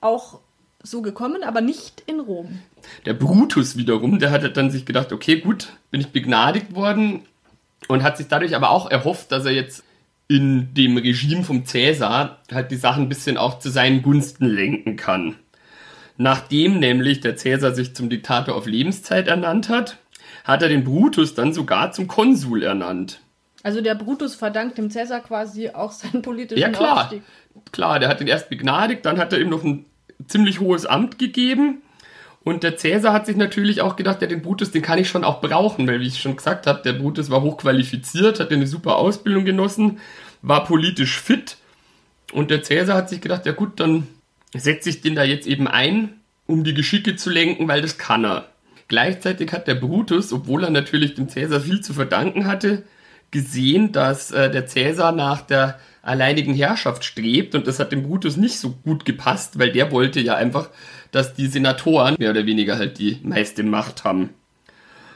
[0.00, 0.40] auch
[0.82, 2.60] so gekommen, aber nicht in Rom.
[3.04, 7.20] Der Brutus wiederum, der hat dann sich gedacht, okay, gut, bin ich begnadigt worden
[7.88, 9.84] und hat sich dadurch aber auch erhofft, dass er jetzt
[10.28, 14.96] in dem Regime vom Cäsar halt die Sachen ein bisschen auch zu seinen Gunsten lenken
[14.96, 15.36] kann.
[16.22, 19.96] Nachdem nämlich der Cäsar sich zum Diktator auf Lebenszeit ernannt hat,
[20.44, 23.22] hat er den Brutus dann sogar zum Konsul ernannt.
[23.62, 27.04] Also der Brutus verdankt dem Cäsar quasi auch seinen politischen Ja, klar.
[27.04, 27.22] Aufstieg.
[27.72, 29.86] Klar, der hat ihn erst begnadigt, dann hat er ihm noch ein
[30.26, 31.80] ziemlich hohes Amt gegeben.
[32.44, 35.24] Und der Cäsar hat sich natürlich auch gedacht, ja, den Brutus, den kann ich schon
[35.24, 38.96] auch brauchen, weil, wie ich schon gesagt habe, der Brutus war hochqualifiziert, hatte eine super
[38.96, 40.00] Ausbildung genossen,
[40.42, 41.56] war politisch fit.
[42.30, 44.06] Und der Cäsar hat sich gedacht, ja gut, dann
[44.54, 48.24] setze ich den da jetzt eben ein, um die Geschicke zu lenken, weil das kann
[48.24, 48.48] er.
[48.88, 52.82] Gleichzeitig hat der Brutus, obwohl er natürlich dem Cäsar viel zu verdanken hatte,
[53.30, 58.36] gesehen, dass äh, der Cäsar nach der alleinigen Herrschaft strebt und das hat dem Brutus
[58.36, 60.70] nicht so gut gepasst, weil der wollte ja einfach,
[61.12, 64.30] dass die Senatoren mehr oder weniger halt die meiste Macht haben.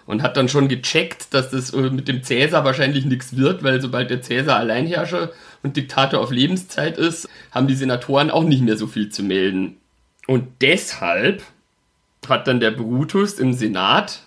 [0.06, 3.80] Und hat dann schon gecheckt, dass das äh, mit dem Cäsar wahrscheinlich nichts wird, weil
[3.80, 8.76] sobald der Cäsar Alleinherrscher und Diktator auf Lebenszeit ist, haben die Senatoren auch nicht mehr
[8.76, 9.78] so viel zu melden.
[10.26, 11.42] Und deshalb
[12.28, 14.22] hat dann der Brutus im Senat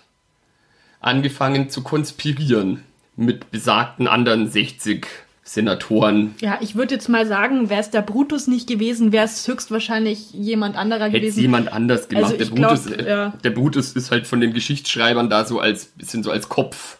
[1.00, 2.82] angefangen zu konspirieren
[3.16, 5.06] mit besagten anderen 60
[5.48, 6.34] Senatoren.
[6.42, 10.30] Ja, ich würde jetzt mal sagen, wäre es der Brutus nicht gewesen, wäre es höchstwahrscheinlich
[10.34, 11.40] jemand anderer Hätte gewesen.
[11.40, 12.34] jemand anders gemacht.
[12.34, 13.32] Also der, Brutus, glaub, äh, ja.
[13.42, 16.98] der Brutus ist halt von den Geschichtsschreibern da so als bisschen so als Kopf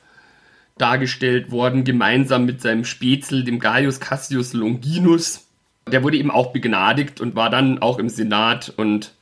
[0.78, 5.44] dargestellt worden, gemeinsam mit seinem Spätzle, dem Gaius Cassius Longinus.
[5.92, 9.12] Der wurde eben auch begnadigt und war dann auch im Senat und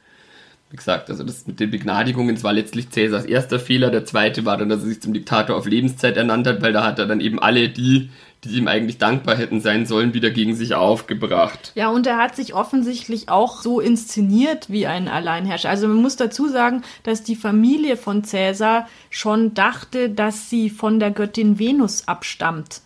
[0.71, 3.91] wie gesagt, also das mit den Begnadigungen, das war letztlich Cäsars erster Fehler.
[3.91, 6.85] Der zweite war dann, dass er sich zum Diktator auf Lebenszeit ernannt hat, weil da
[6.85, 8.11] hat er dann eben alle die,
[8.47, 11.73] die ihm eigentlich dankbar hätten sein sollen, wieder gegen sich aufgebracht.
[11.75, 15.71] Ja, und er hat sich offensichtlich auch so inszeniert wie ein Alleinherrscher.
[15.71, 20.99] Also man muss dazu sagen, dass die Familie von Cäsar schon dachte, dass sie von
[20.99, 22.83] der Göttin Venus abstammt.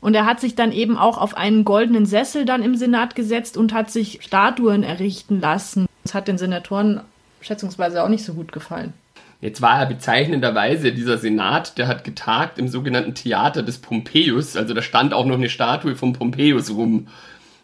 [0.00, 3.56] Und er hat sich dann eben auch auf einen goldenen Sessel dann im Senat gesetzt
[3.56, 5.86] und hat sich Statuen errichten lassen.
[6.04, 7.00] Das hat den Senatoren
[7.40, 8.92] schätzungsweise auch nicht so gut gefallen.
[9.40, 14.56] Jetzt war er bezeichnenderweise, dieser Senat, der hat getagt im sogenannten Theater des Pompeius.
[14.56, 17.06] Also da stand auch noch eine Statue von Pompeius rum,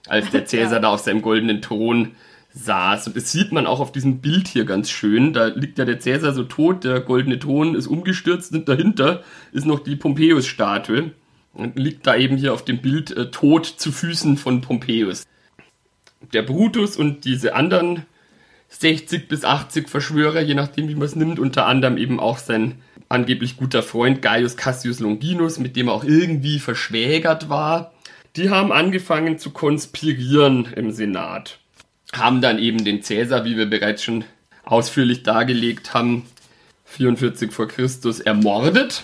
[0.06, 0.78] als der Cäsar Ja.
[0.80, 2.12] da auf seinem goldenen Thron
[2.54, 3.08] saß.
[3.08, 5.32] Und das sieht man auch auf diesem Bild hier ganz schön.
[5.32, 9.66] Da liegt ja der Cäsar so tot, der goldene Thron ist umgestürzt und dahinter ist
[9.66, 11.10] noch die Pompeius-Statue.
[11.54, 15.24] Und liegt da eben hier auf dem Bild äh, tot zu Füßen von Pompeius.
[16.32, 18.06] Der Brutus und diese anderen
[18.68, 21.38] 60 bis 80 Verschwörer, je nachdem, wie man es nimmt.
[21.38, 26.04] Unter anderem eben auch sein angeblich guter Freund Gaius Cassius Longinus, mit dem er auch
[26.04, 27.92] irgendwie verschwägert war.
[28.36, 31.58] Die haben angefangen zu konspirieren im Senat.
[32.12, 34.24] Haben dann eben den Cäsar, wie wir bereits schon
[34.64, 36.26] ausführlich dargelegt haben,
[36.86, 39.02] 44 vor Christus ermordet.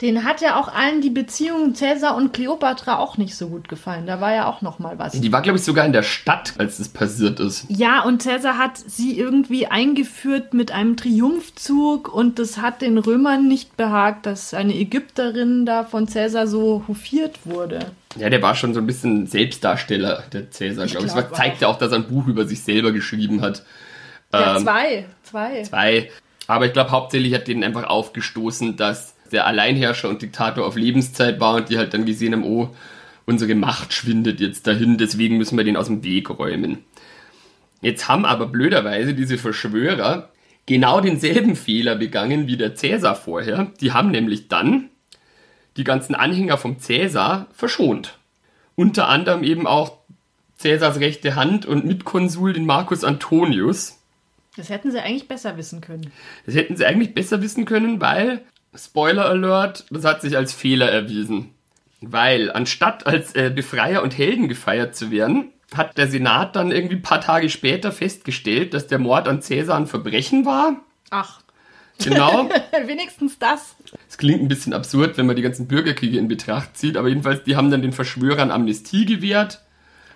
[0.00, 4.06] Den hat ja auch allen die Beziehung Cäsar und Kleopatra auch nicht so gut gefallen.
[4.06, 5.12] Da war ja auch noch mal was.
[5.12, 7.66] Die war, glaube ich, sogar in der Stadt, als das passiert ist.
[7.68, 13.48] Ja, und Cäsar hat sie irgendwie eingeführt mit einem Triumphzug und das hat den Römern
[13.48, 17.80] nicht behagt, dass eine Ägypterin da von Cäsar so hofiert wurde.
[18.16, 21.12] Ja, der war schon so ein bisschen Selbstdarsteller, der Cäsar, glaube ich.
[21.12, 23.64] glaub Das zeigt ja auch, dass er ein Buch über sich selber geschrieben hat.
[24.32, 25.06] Ja, Ähm, zwei.
[25.24, 25.62] Zwei.
[25.62, 26.10] zwei.
[26.46, 31.40] Aber ich glaube, hauptsächlich hat denen einfach aufgestoßen, dass der Alleinherrscher und Diktator auf Lebenszeit
[31.40, 32.70] war und die halt dann gesehen haben, oh,
[33.26, 36.84] unsere Macht schwindet jetzt dahin, deswegen müssen wir den aus dem Weg räumen.
[37.80, 40.30] Jetzt haben aber blöderweise diese Verschwörer
[40.66, 43.72] genau denselben Fehler begangen wie der Cäsar vorher.
[43.80, 44.88] Die haben nämlich dann
[45.76, 48.18] die ganzen Anhänger vom Cäsar verschont.
[48.76, 49.98] Unter anderem eben auch
[50.56, 53.98] Cäsars rechte Hand und Mitkonsul, den Marcus Antonius.
[54.56, 56.12] Das hätten sie eigentlich besser wissen können.
[56.46, 58.40] Das hätten sie eigentlich besser wissen können, weil,
[58.76, 61.50] Spoiler Alert, das hat sich als Fehler erwiesen.
[62.00, 66.96] Weil anstatt als äh, Befreier und Helden gefeiert zu werden, hat der Senat dann irgendwie
[66.96, 70.76] ein paar Tage später festgestellt, dass der Mord an Cäsar ein Verbrechen war.
[71.10, 71.40] Ach,
[72.02, 72.48] Genau.
[72.86, 73.76] wenigstens das.
[74.08, 77.44] Es klingt ein bisschen absurd, wenn man die ganzen Bürgerkriege in Betracht zieht, aber jedenfalls,
[77.44, 79.60] die haben dann den Verschwörern Amnestie gewährt.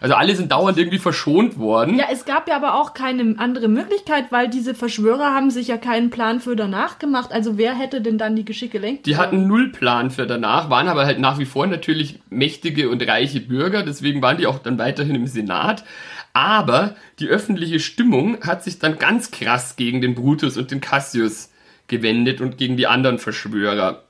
[0.00, 1.98] Also alle sind dauernd irgendwie verschont worden.
[1.98, 5.76] Ja, es gab ja aber auch keine andere Möglichkeit, weil diese Verschwörer haben sich ja
[5.76, 7.32] keinen Plan für danach gemacht.
[7.32, 10.88] Also wer hätte denn dann die Geschicke lenken Die hatten null Plan für danach, waren
[10.88, 14.78] aber halt nach wie vor natürlich mächtige und reiche Bürger, deswegen waren die auch dann
[14.78, 15.84] weiterhin im Senat.
[16.32, 21.50] Aber die öffentliche Stimmung hat sich dann ganz krass gegen den Brutus und den Cassius
[21.88, 24.04] gewendet und gegen die anderen Verschwörer.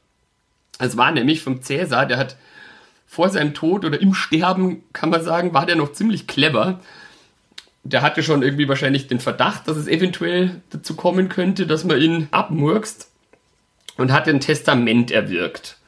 [0.79, 2.37] Es war nämlich vom Cäsar, der hat
[3.09, 6.79] vor seinem Tod oder im Sterben, kann man sagen, war der noch ziemlich clever.
[7.83, 12.01] Der hatte schon irgendwie wahrscheinlich den Verdacht, dass es eventuell dazu kommen könnte, dass man
[12.01, 13.11] ihn abmurkst
[13.97, 15.79] und hat ein Testament erwirkt.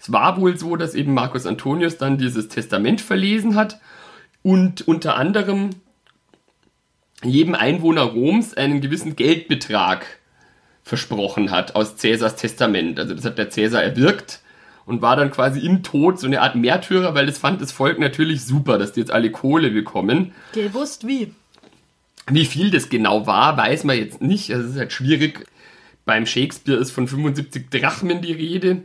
[0.00, 3.80] Es war wohl so, dass eben Marcus Antonius dann dieses Testament verlesen hat
[4.44, 5.70] und unter anderem
[7.24, 10.06] jedem Einwohner Roms einen gewissen Geldbetrag
[10.84, 13.00] versprochen hat aus Cäsars Testament.
[13.00, 14.42] Also das hat der Cäsar erwirkt
[14.88, 17.98] und war dann quasi im Tod so eine Art Märtyrer, weil das fand das Volk
[17.98, 20.32] natürlich super, dass die jetzt alle Kohle bekommen.
[20.52, 21.34] Gewusst wie.
[22.30, 24.50] Wie viel das genau war, weiß man jetzt nicht.
[24.50, 25.46] Also es ist halt schwierig.
[26.06, 28.82] Beim Shakespeare ist von 75 Drachmen die Rede.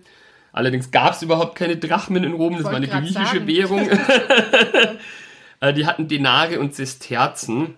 [0.51, 3.47] Allerdings gab es überhaupt keine Drachmen in Rom, das war eine griechische sagen.
[3.47, 3.89] Währung.
[5.61, 7.75] Äh, die hatten Denare und Sesterzen.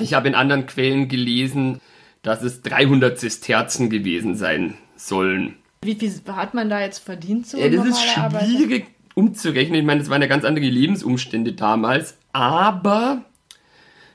[0.00, 1.80] Ich habe in anderen Quellen gelesen,
[2.22, 5.59] dass es 300 Sesterzen gewesen sein sollen.
[5.82, 7.46] Wie viel hat man da jetzt verdient?
[7.46, 8.86] So ja, das ist schwierig Arbeit?
[9.14, 9.80] umzurechnen.
[9.80, 12.18] Ich meine, das waren ja ganz andere Lebensumstände damals.
[12.34, 13.24] Aber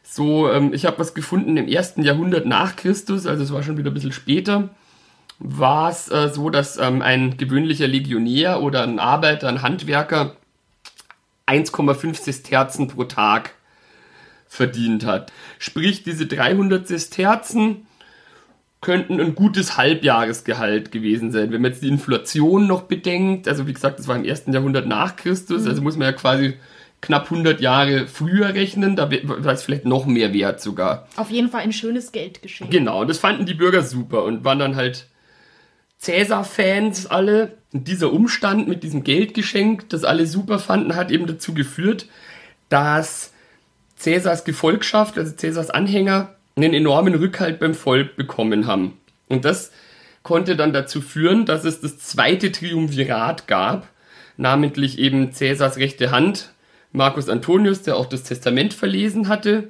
[0.03, 3.77] so, ähm, ich habe was gefunden im ersten Jahrhundert nach Christus, also es war schon
[3.77, 4.69] wieder ein bisschen später,
[5.39, 10.35] war es äh, so, dass ähm, ein gewöhnlicher Legionär oder ein Arbeiter, ein Handwerker
[11.47, 13.55] 1,5 Sesterzen pro Tag
[14.47, 15.33] verdient hat.
[15.57, 17.87] Sprich, diese 300 Sesterzen
[18.85, 21.51] könnten ein gutes Halbjahresgehalt gewesen sein.
[21.51, 24.85] Wenn man jetzt die Inflation noch bedenkt, also wie gesagt, das war im ersten Jahrhundert
[24.85, 25.69] nach Christus, mhm.
[25.69, 26.53] also muss man ja quasi
[27.01, 31.07] knapp 100 Jahre früher rechnen, da war es vielleicht noch mehr wert sogar.
[31.15, 32.69] Auf jeden Fall ein schönes Geldgeschenk.
[32.69, 35.07] Genau, und das fanden die Bürger super und waren dann halt
[35.97, 37.57] Cäsar-Fans alle.
[37.73, 42.05] Und dieser Umstand mit diesem Geldgeschenk, das alle super fanden, hat eben dazu geführt,
[42.69, 43.33] dass
[43.97, 48.97] Cäsars Gefolgschaft, also Cäsars Anhänger, einen enormen Rückhalt beim Volk bekommen haben.
[49.27, 49.71] Und das
[50.23, 53.89] konnte dann dazu führen, dass es das zweite Triumvirat gab,
[54.37, 56.51] namentlich eben Cäsars rechte Hand,
[56.91, 59.69] Marcus Antonius, der auch das Testament verlesen hatte,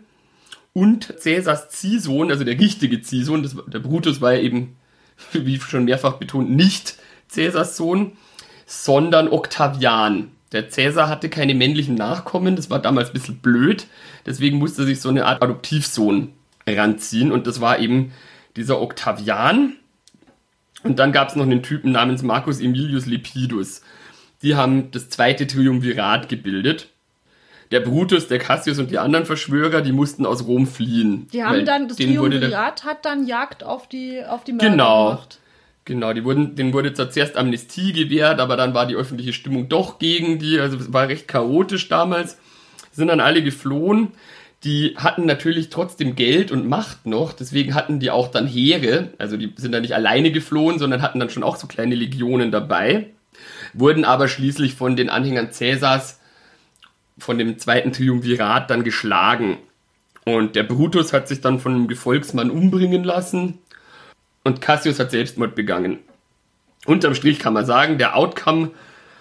[0.73, 4.75] und Cäsars Ziehsohn, also der richtige Ziehsohn, das, der Brutus war ja eben,
[5.33, 6.95] wie schon mehrfach betont, nicht
[7.27, 8.13] Cäsars Sohn,
[8.65, 10.31] sondern Octavian.
[10.51, 13.87] Der Cäsar hatte keine männlichen Nachkommen, das war damals ein bisschen blöd,
[14.25, 16.33] deswegen musste sich so eine Art Adoptivsohn
[16.67, 18.11] ranziehen und das war eben
[18.55, 19.73] dieser Octavian.
[20.83, 23.81] Und dann gab es noch einen Typen namens Marcus Emilius Lepidus.
[24.41, 26.89] Die haben das zweite Triumvirat gebildet
[27.71, 31.27] der Brutus, der Cassius und die anderen Verschwörer, die mussten aus Rom fliehen.
[31.33, 35.39] Die haben dann, das Triumvirat hat dann Jagd auf die, auf die Mörder genau, gemacht.
[35.85, 39.69] Genau, die wurden, denen wurde zwar zuerst Amnestie gewährt, aber dann war die öffentliche Stimmung
[39.69, 42.37] doch gegen die, also es war recht chaotisch damals.
[42.91, 44.13] Sind dann alle geflohen.
[44.65, 49.37] Die hatten natürlich trotzdem Geld und Macht noch, deswegen hatten die auch dann Heere, also
[49.37, 53.11] die sind dann nicht alleine geflohen, sondern hatten dann schon auch so kleine Legionen dabei,
[53.73, 56.19] wurden aber schließlich von den Anhängern Cäsars
[57.19, 59.59] von dem zweiten Triumvirat dann geschlagen.
[60.25, 63.59] Und der Brutus hat sich dann von einem Gefolgsmann umbringen lassen
[64.43, 65.99] und Cassius hat Selbstmord begangen.
[66.87, 68.71] Unterm Strich kann man sagen, der Outcome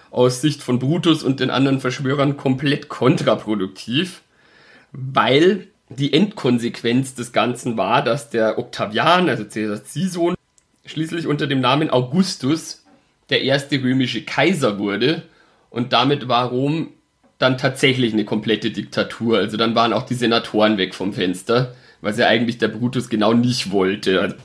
[0.09, 4.21] aus Sicht von Brutus und den anderen Verschwörern komplett kontraproduktiv,
[4.95, 10.35] weil die Endkonsequenz des Ganzen war, dass der Octavian, also Caesars Ziehsohn,
[10.85, 12.83] schließlich unter dem Namen Augustus
[13.29, 15.23] der erste römische Kaiser wurde
[15.69, 16.89] und damit war Rom
[17.37, 19.37] dann tatsächlich eine komplette Diktatur.
[19.37, 23.33] Also dann waren auch die Senatoren weg vom Fenster, was ja eigentlich der Brutus genau
[23.33, 24.21] nicht wollte.
[24.21, 24.35] Also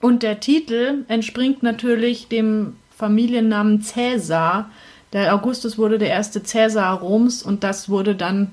[0.00, 4.70] und der Titel entspringt natürlich dem Familiennamen Cäsar.
[5.14, 8.52] Der Augustus wurde der erste Cäsar Roms und das wurde dann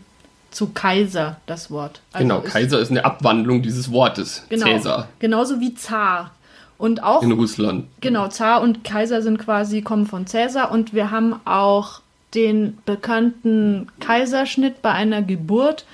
[0.51, 2.01] zu Kaiser, das Wort.
[2.11, 5.07] Also genau, ist Kaiser ist eine Abwandlung dieses Wortes, genau, Cäsar.
[5.19, 6.31] Genauso wie Zar.
[6.77, 7.85] Und auch in Russland.
[8.01, 12.01] Genau, Zar und Kaiser sind quasi kommen von Cäsar und wir haben auch
[12.33, 15.85] den bekannten Kaiserschnitt bei einer Geburt,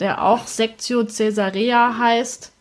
[0.00, 2.52] der auch Sectio Caesarea heißt.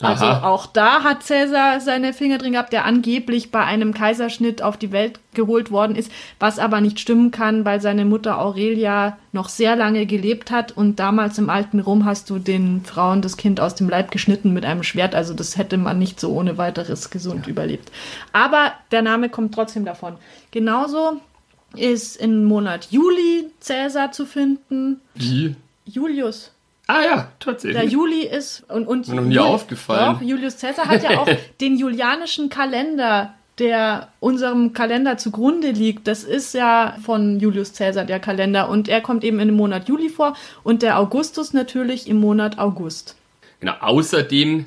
[0.00, 0.48] Also Aha.
[0.48, 4.90] auch da hat Cäsar seine Finger drin gehabt, der angeblich bei einem Kaiserschnitt auf die
[4.90, 9.76] Welt geholt worden ist, was aber nicht stimmen kann, weil seine Mutter Aurelia noch sehr
[9.76, 13.76] lange gelebt hat und damals im alten Rom hast du den Frauen das Kind aus
[13.76, 17.46] dem Leib geschnitten mit einem Schwert, also das hätte man nicht so ohne weiteres gesund
[17.46, 17.52] ja.
[17.52, 17.92] überlebt.
[18.32, 20.16] Aber der Name kommt trotzdem davon.
[20.50, 21.20] Genauso
[21.76, 25.00] ist im Monat Juli Cäsar zu finden.
[25.14, 25.54] Wie?
[25.84, 26.53] Julius.
[26.86, 27.80] Ah ja, tatsächlich.
[27.80, 30.14] Der Juli ist und und Mir noch nie Juli, aufgefallen.
[30.14, 31.28] Doch, Julius Caesar hat ja auch
[31.60, 36.06] den julianischen Kalender, der unserem Kalender zugrunde liegt.
[36.06, 39.88] Das ist ja von Julius Caesar der Kalender und er kommt eben in dem Monat
[39.88, 43.16] Juli vor und der Augustus natürlich im Monat August.
[43.60, 43.74] Genau.
[43.80, 44.66] Außerdem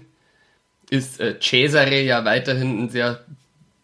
[0.90, 3.20] ist äh, Cesare ja weiterhin ein sehr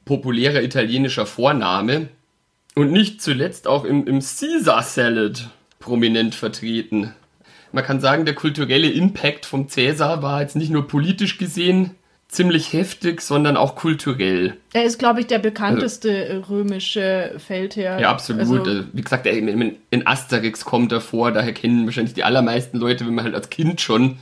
[0.05, 2.09] populärer italienischer Vorname
[2.75, 7.13] und nicht zuletzt auch im, im Caesar Salad prominent vertreten.
[7.73, 11.91] Man kann sagen, der kulturelle Impact vom Cäsar war jetzt nicht nur politisch gesehen
[12.27, 14.57] ziemlich heftig, sondern auch kulturell.
[14.73, 17.99] Er ist, glaube ich, der bekannteste also, römische Feldherr.
[17.99, 18.41] Ja, absolut.
[18.41, 23.07] Also, äh, Wie gesagt, in Asterix kommt er vor, daher kennen wahrscheinlich die allermeisten Leute,
[23.07, 24.17] wenn man halt als Kind schon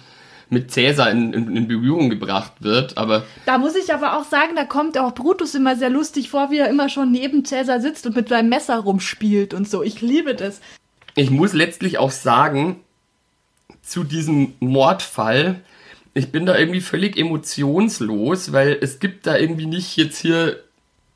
[0.50, 3.24] mit Cäsar in, in, in, Berührung gebracht wird, aber...
[3.46, 6.58] Da muss ich aber auch sagen, da kommt auch Brutus immer sehr lustig vor, wie
[6.58, 9.82] er immer schon neben Cäsar sitzt und mit seinem Messer rumspielt und so.
[9.82, 10.60] Ich liebe das.
[11.16, 12.82] Ich muss letztlich auch sagen,
[13.82, 15.62] zu diesem Mordfall,
[16.14, 20.58] ich bin da irgendwie völlig emotionslos, weil es gibt da irgendwie nicht jetzt hier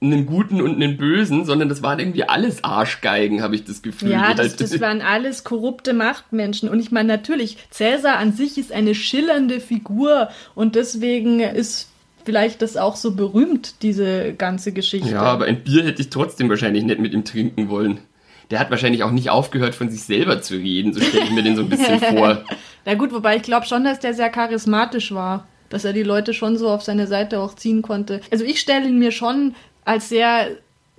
[0.01, 4.11] einen guten und einen bösen, sondern das waren irgendwie alles Arschgeigen, habe ich das Gefühl.
[4.11, 6.69] Ja, das, das waren alles korrupte Machtmenschen.
[6.69, 11.89] Und ich meine, natürlich, Cäsar an sich ist eine schillernde Figur und deswegen ist
[12.23, 15.11] vielleicht das auch so berühmt, diese ganze Geschichte.
[15.11, 17.99] Ja, aber ein Bier hätte ich trotzdem wahrscheinlich nicht mit ihm trinken wollen.
[18.51, 21.43] Der hat wahrscheinlich auch nicht aufgehört, von sich selber zu reden, so stelle ich mir
[21.43, 22.43] den so ein bisschen vor.
[22.85, 26.33] Na gut, wobei ich glaube schon, dass der sehr charismatisch war dass er die Leute
[26.33, 28.21] schon so auf seine Seite auch ziehen konnte.
[28.31, 30.51] Also ich stelle ihn mir schon als sehr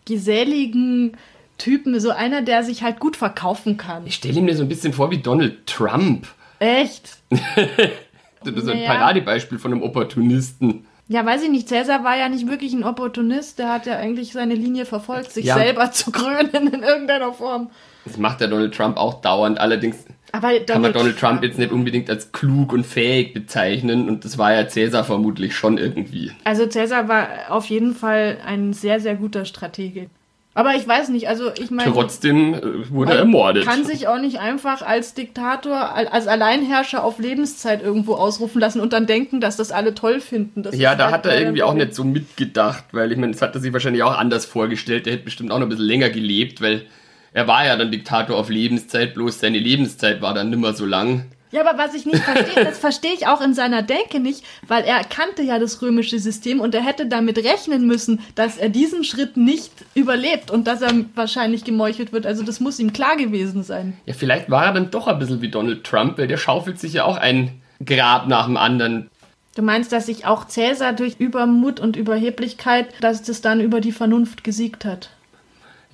[0.04, 1.16] geselligen
[1.58, 4.06] Typen, so einer, der sich halt gut verkaufen kann.
[4.06, 6.26] Ich stelle ihn mir so ein bisschen vor wie Donald Trump.
[6.58, 7.16] Echt?
[7.30, 8.92] das ist ein naja.
[8.92, 10.86] Paradebeispiel von einem Opportunisten.
[11.08, 11.68] Ja, weiß ich nicht.
[11.68, 13.60] Cäsar war ja nicht wirklich ein Opportunist.
[13.60, 15.54] Der hat ja eigentlich seine Linie verfolgt, sich ja.
[15.54, 17.70] selber zu krönen in irgendeiner Form.
[18.04, 19.60] Das macht der Donald Trump auch dauernd.
[19.60, 24.08] Allerdings kann man Donald Trump jetzt nicht unbedingt als klug und fähig bezeichnen.
[24.08, 26.32] Und das war ja Cäsar vermutlich schon irgendwie.
[26.44, 30.08] Also Cäsar war auf jeden Fall ein sehr, sehr guter Stratege.
[30.56, 31.92] Aber ich weiß nicht, also ich meine.
[31.92, 33.66] Trotzdem äh, wurde er ermordet.
[33.66, 38.94] Kann sich auch nicht einfach als Diktator, als Alleinherrscher auf Lebenszeit irgendwo ausrufen lassen und
[38.94, 40.62] dann denken, dass das alle toll finden.
[40.62, 43.42] Das ja, da halt hat er irgendwie auch nicht so mitgedacht, weil ich meine, das
[43.42, 45.04] hat er sich wahrscheinlich auch anders vorgestellt.
[45.04, 46.86] Der hätte bestimmt auch noch ein bisschen länger gelebt, weil
[47.34, 51.26] er war ja dann Diktator auf Lebenszeit, bloß seine Lebenszeit war dann nimmer so lang.
[51.52, 54.84] Ja, aber was ich nicht verstehe, das verstehe ich auch in seiner Denke nicht, weil
[54.84, 59.04] er kannte ja das römische System und er hätte damit rechnen müssen, dass er diesen
[59.04, 62.26] Schritt nicht überlebt und dass er wahrscheinlich gemeuchelt wird.
[62.26, 63.96] Also das muss ihm klar gewesen sein.
[64.06, 66.94] Ja, vielleicht war er dann doch ein bisschen wie Donald Trump, weil der schaufelt sich
[66.94, 69.10] ja auch ein Grab nach dem anderen.
[69.54, 73.92] Du meinst, dass sich auch Cäsar durch Übermut und Überheblichkeit, dass das dann über die
[73.92, 75.10] Vernunft gesiegt hat?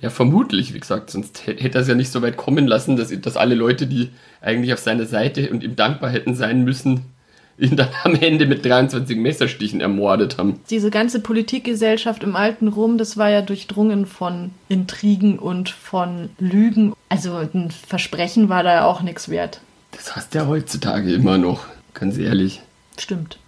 [0.03, 3.17] Ja, vermutlich, wie gesagt, sonst hätte er es ja nicht so weit kommen lassen, dass,
[3.21, 4.09] dass alle Leute, die
[4.41, 7.05] eigentlich auf seiner Seite und ihm dankbar hätten sein müssen,
[7.57, 10.59] ihn dann am Ende mit 23 Messerstichen ermordet haben.
[10.69, 16.93] Diese ganze Politikgesellschaft im alten Rom, das war ja durchdrungen von Intrigen und von Lügen.
[17.07, 19.61] Also ein Versprechen war da ja auch nichts wert.
[19.91, 22.61] Das hast du ja heutzutage immer noch, ganz ehrlich.
[22.97, 23.39] Stimmt.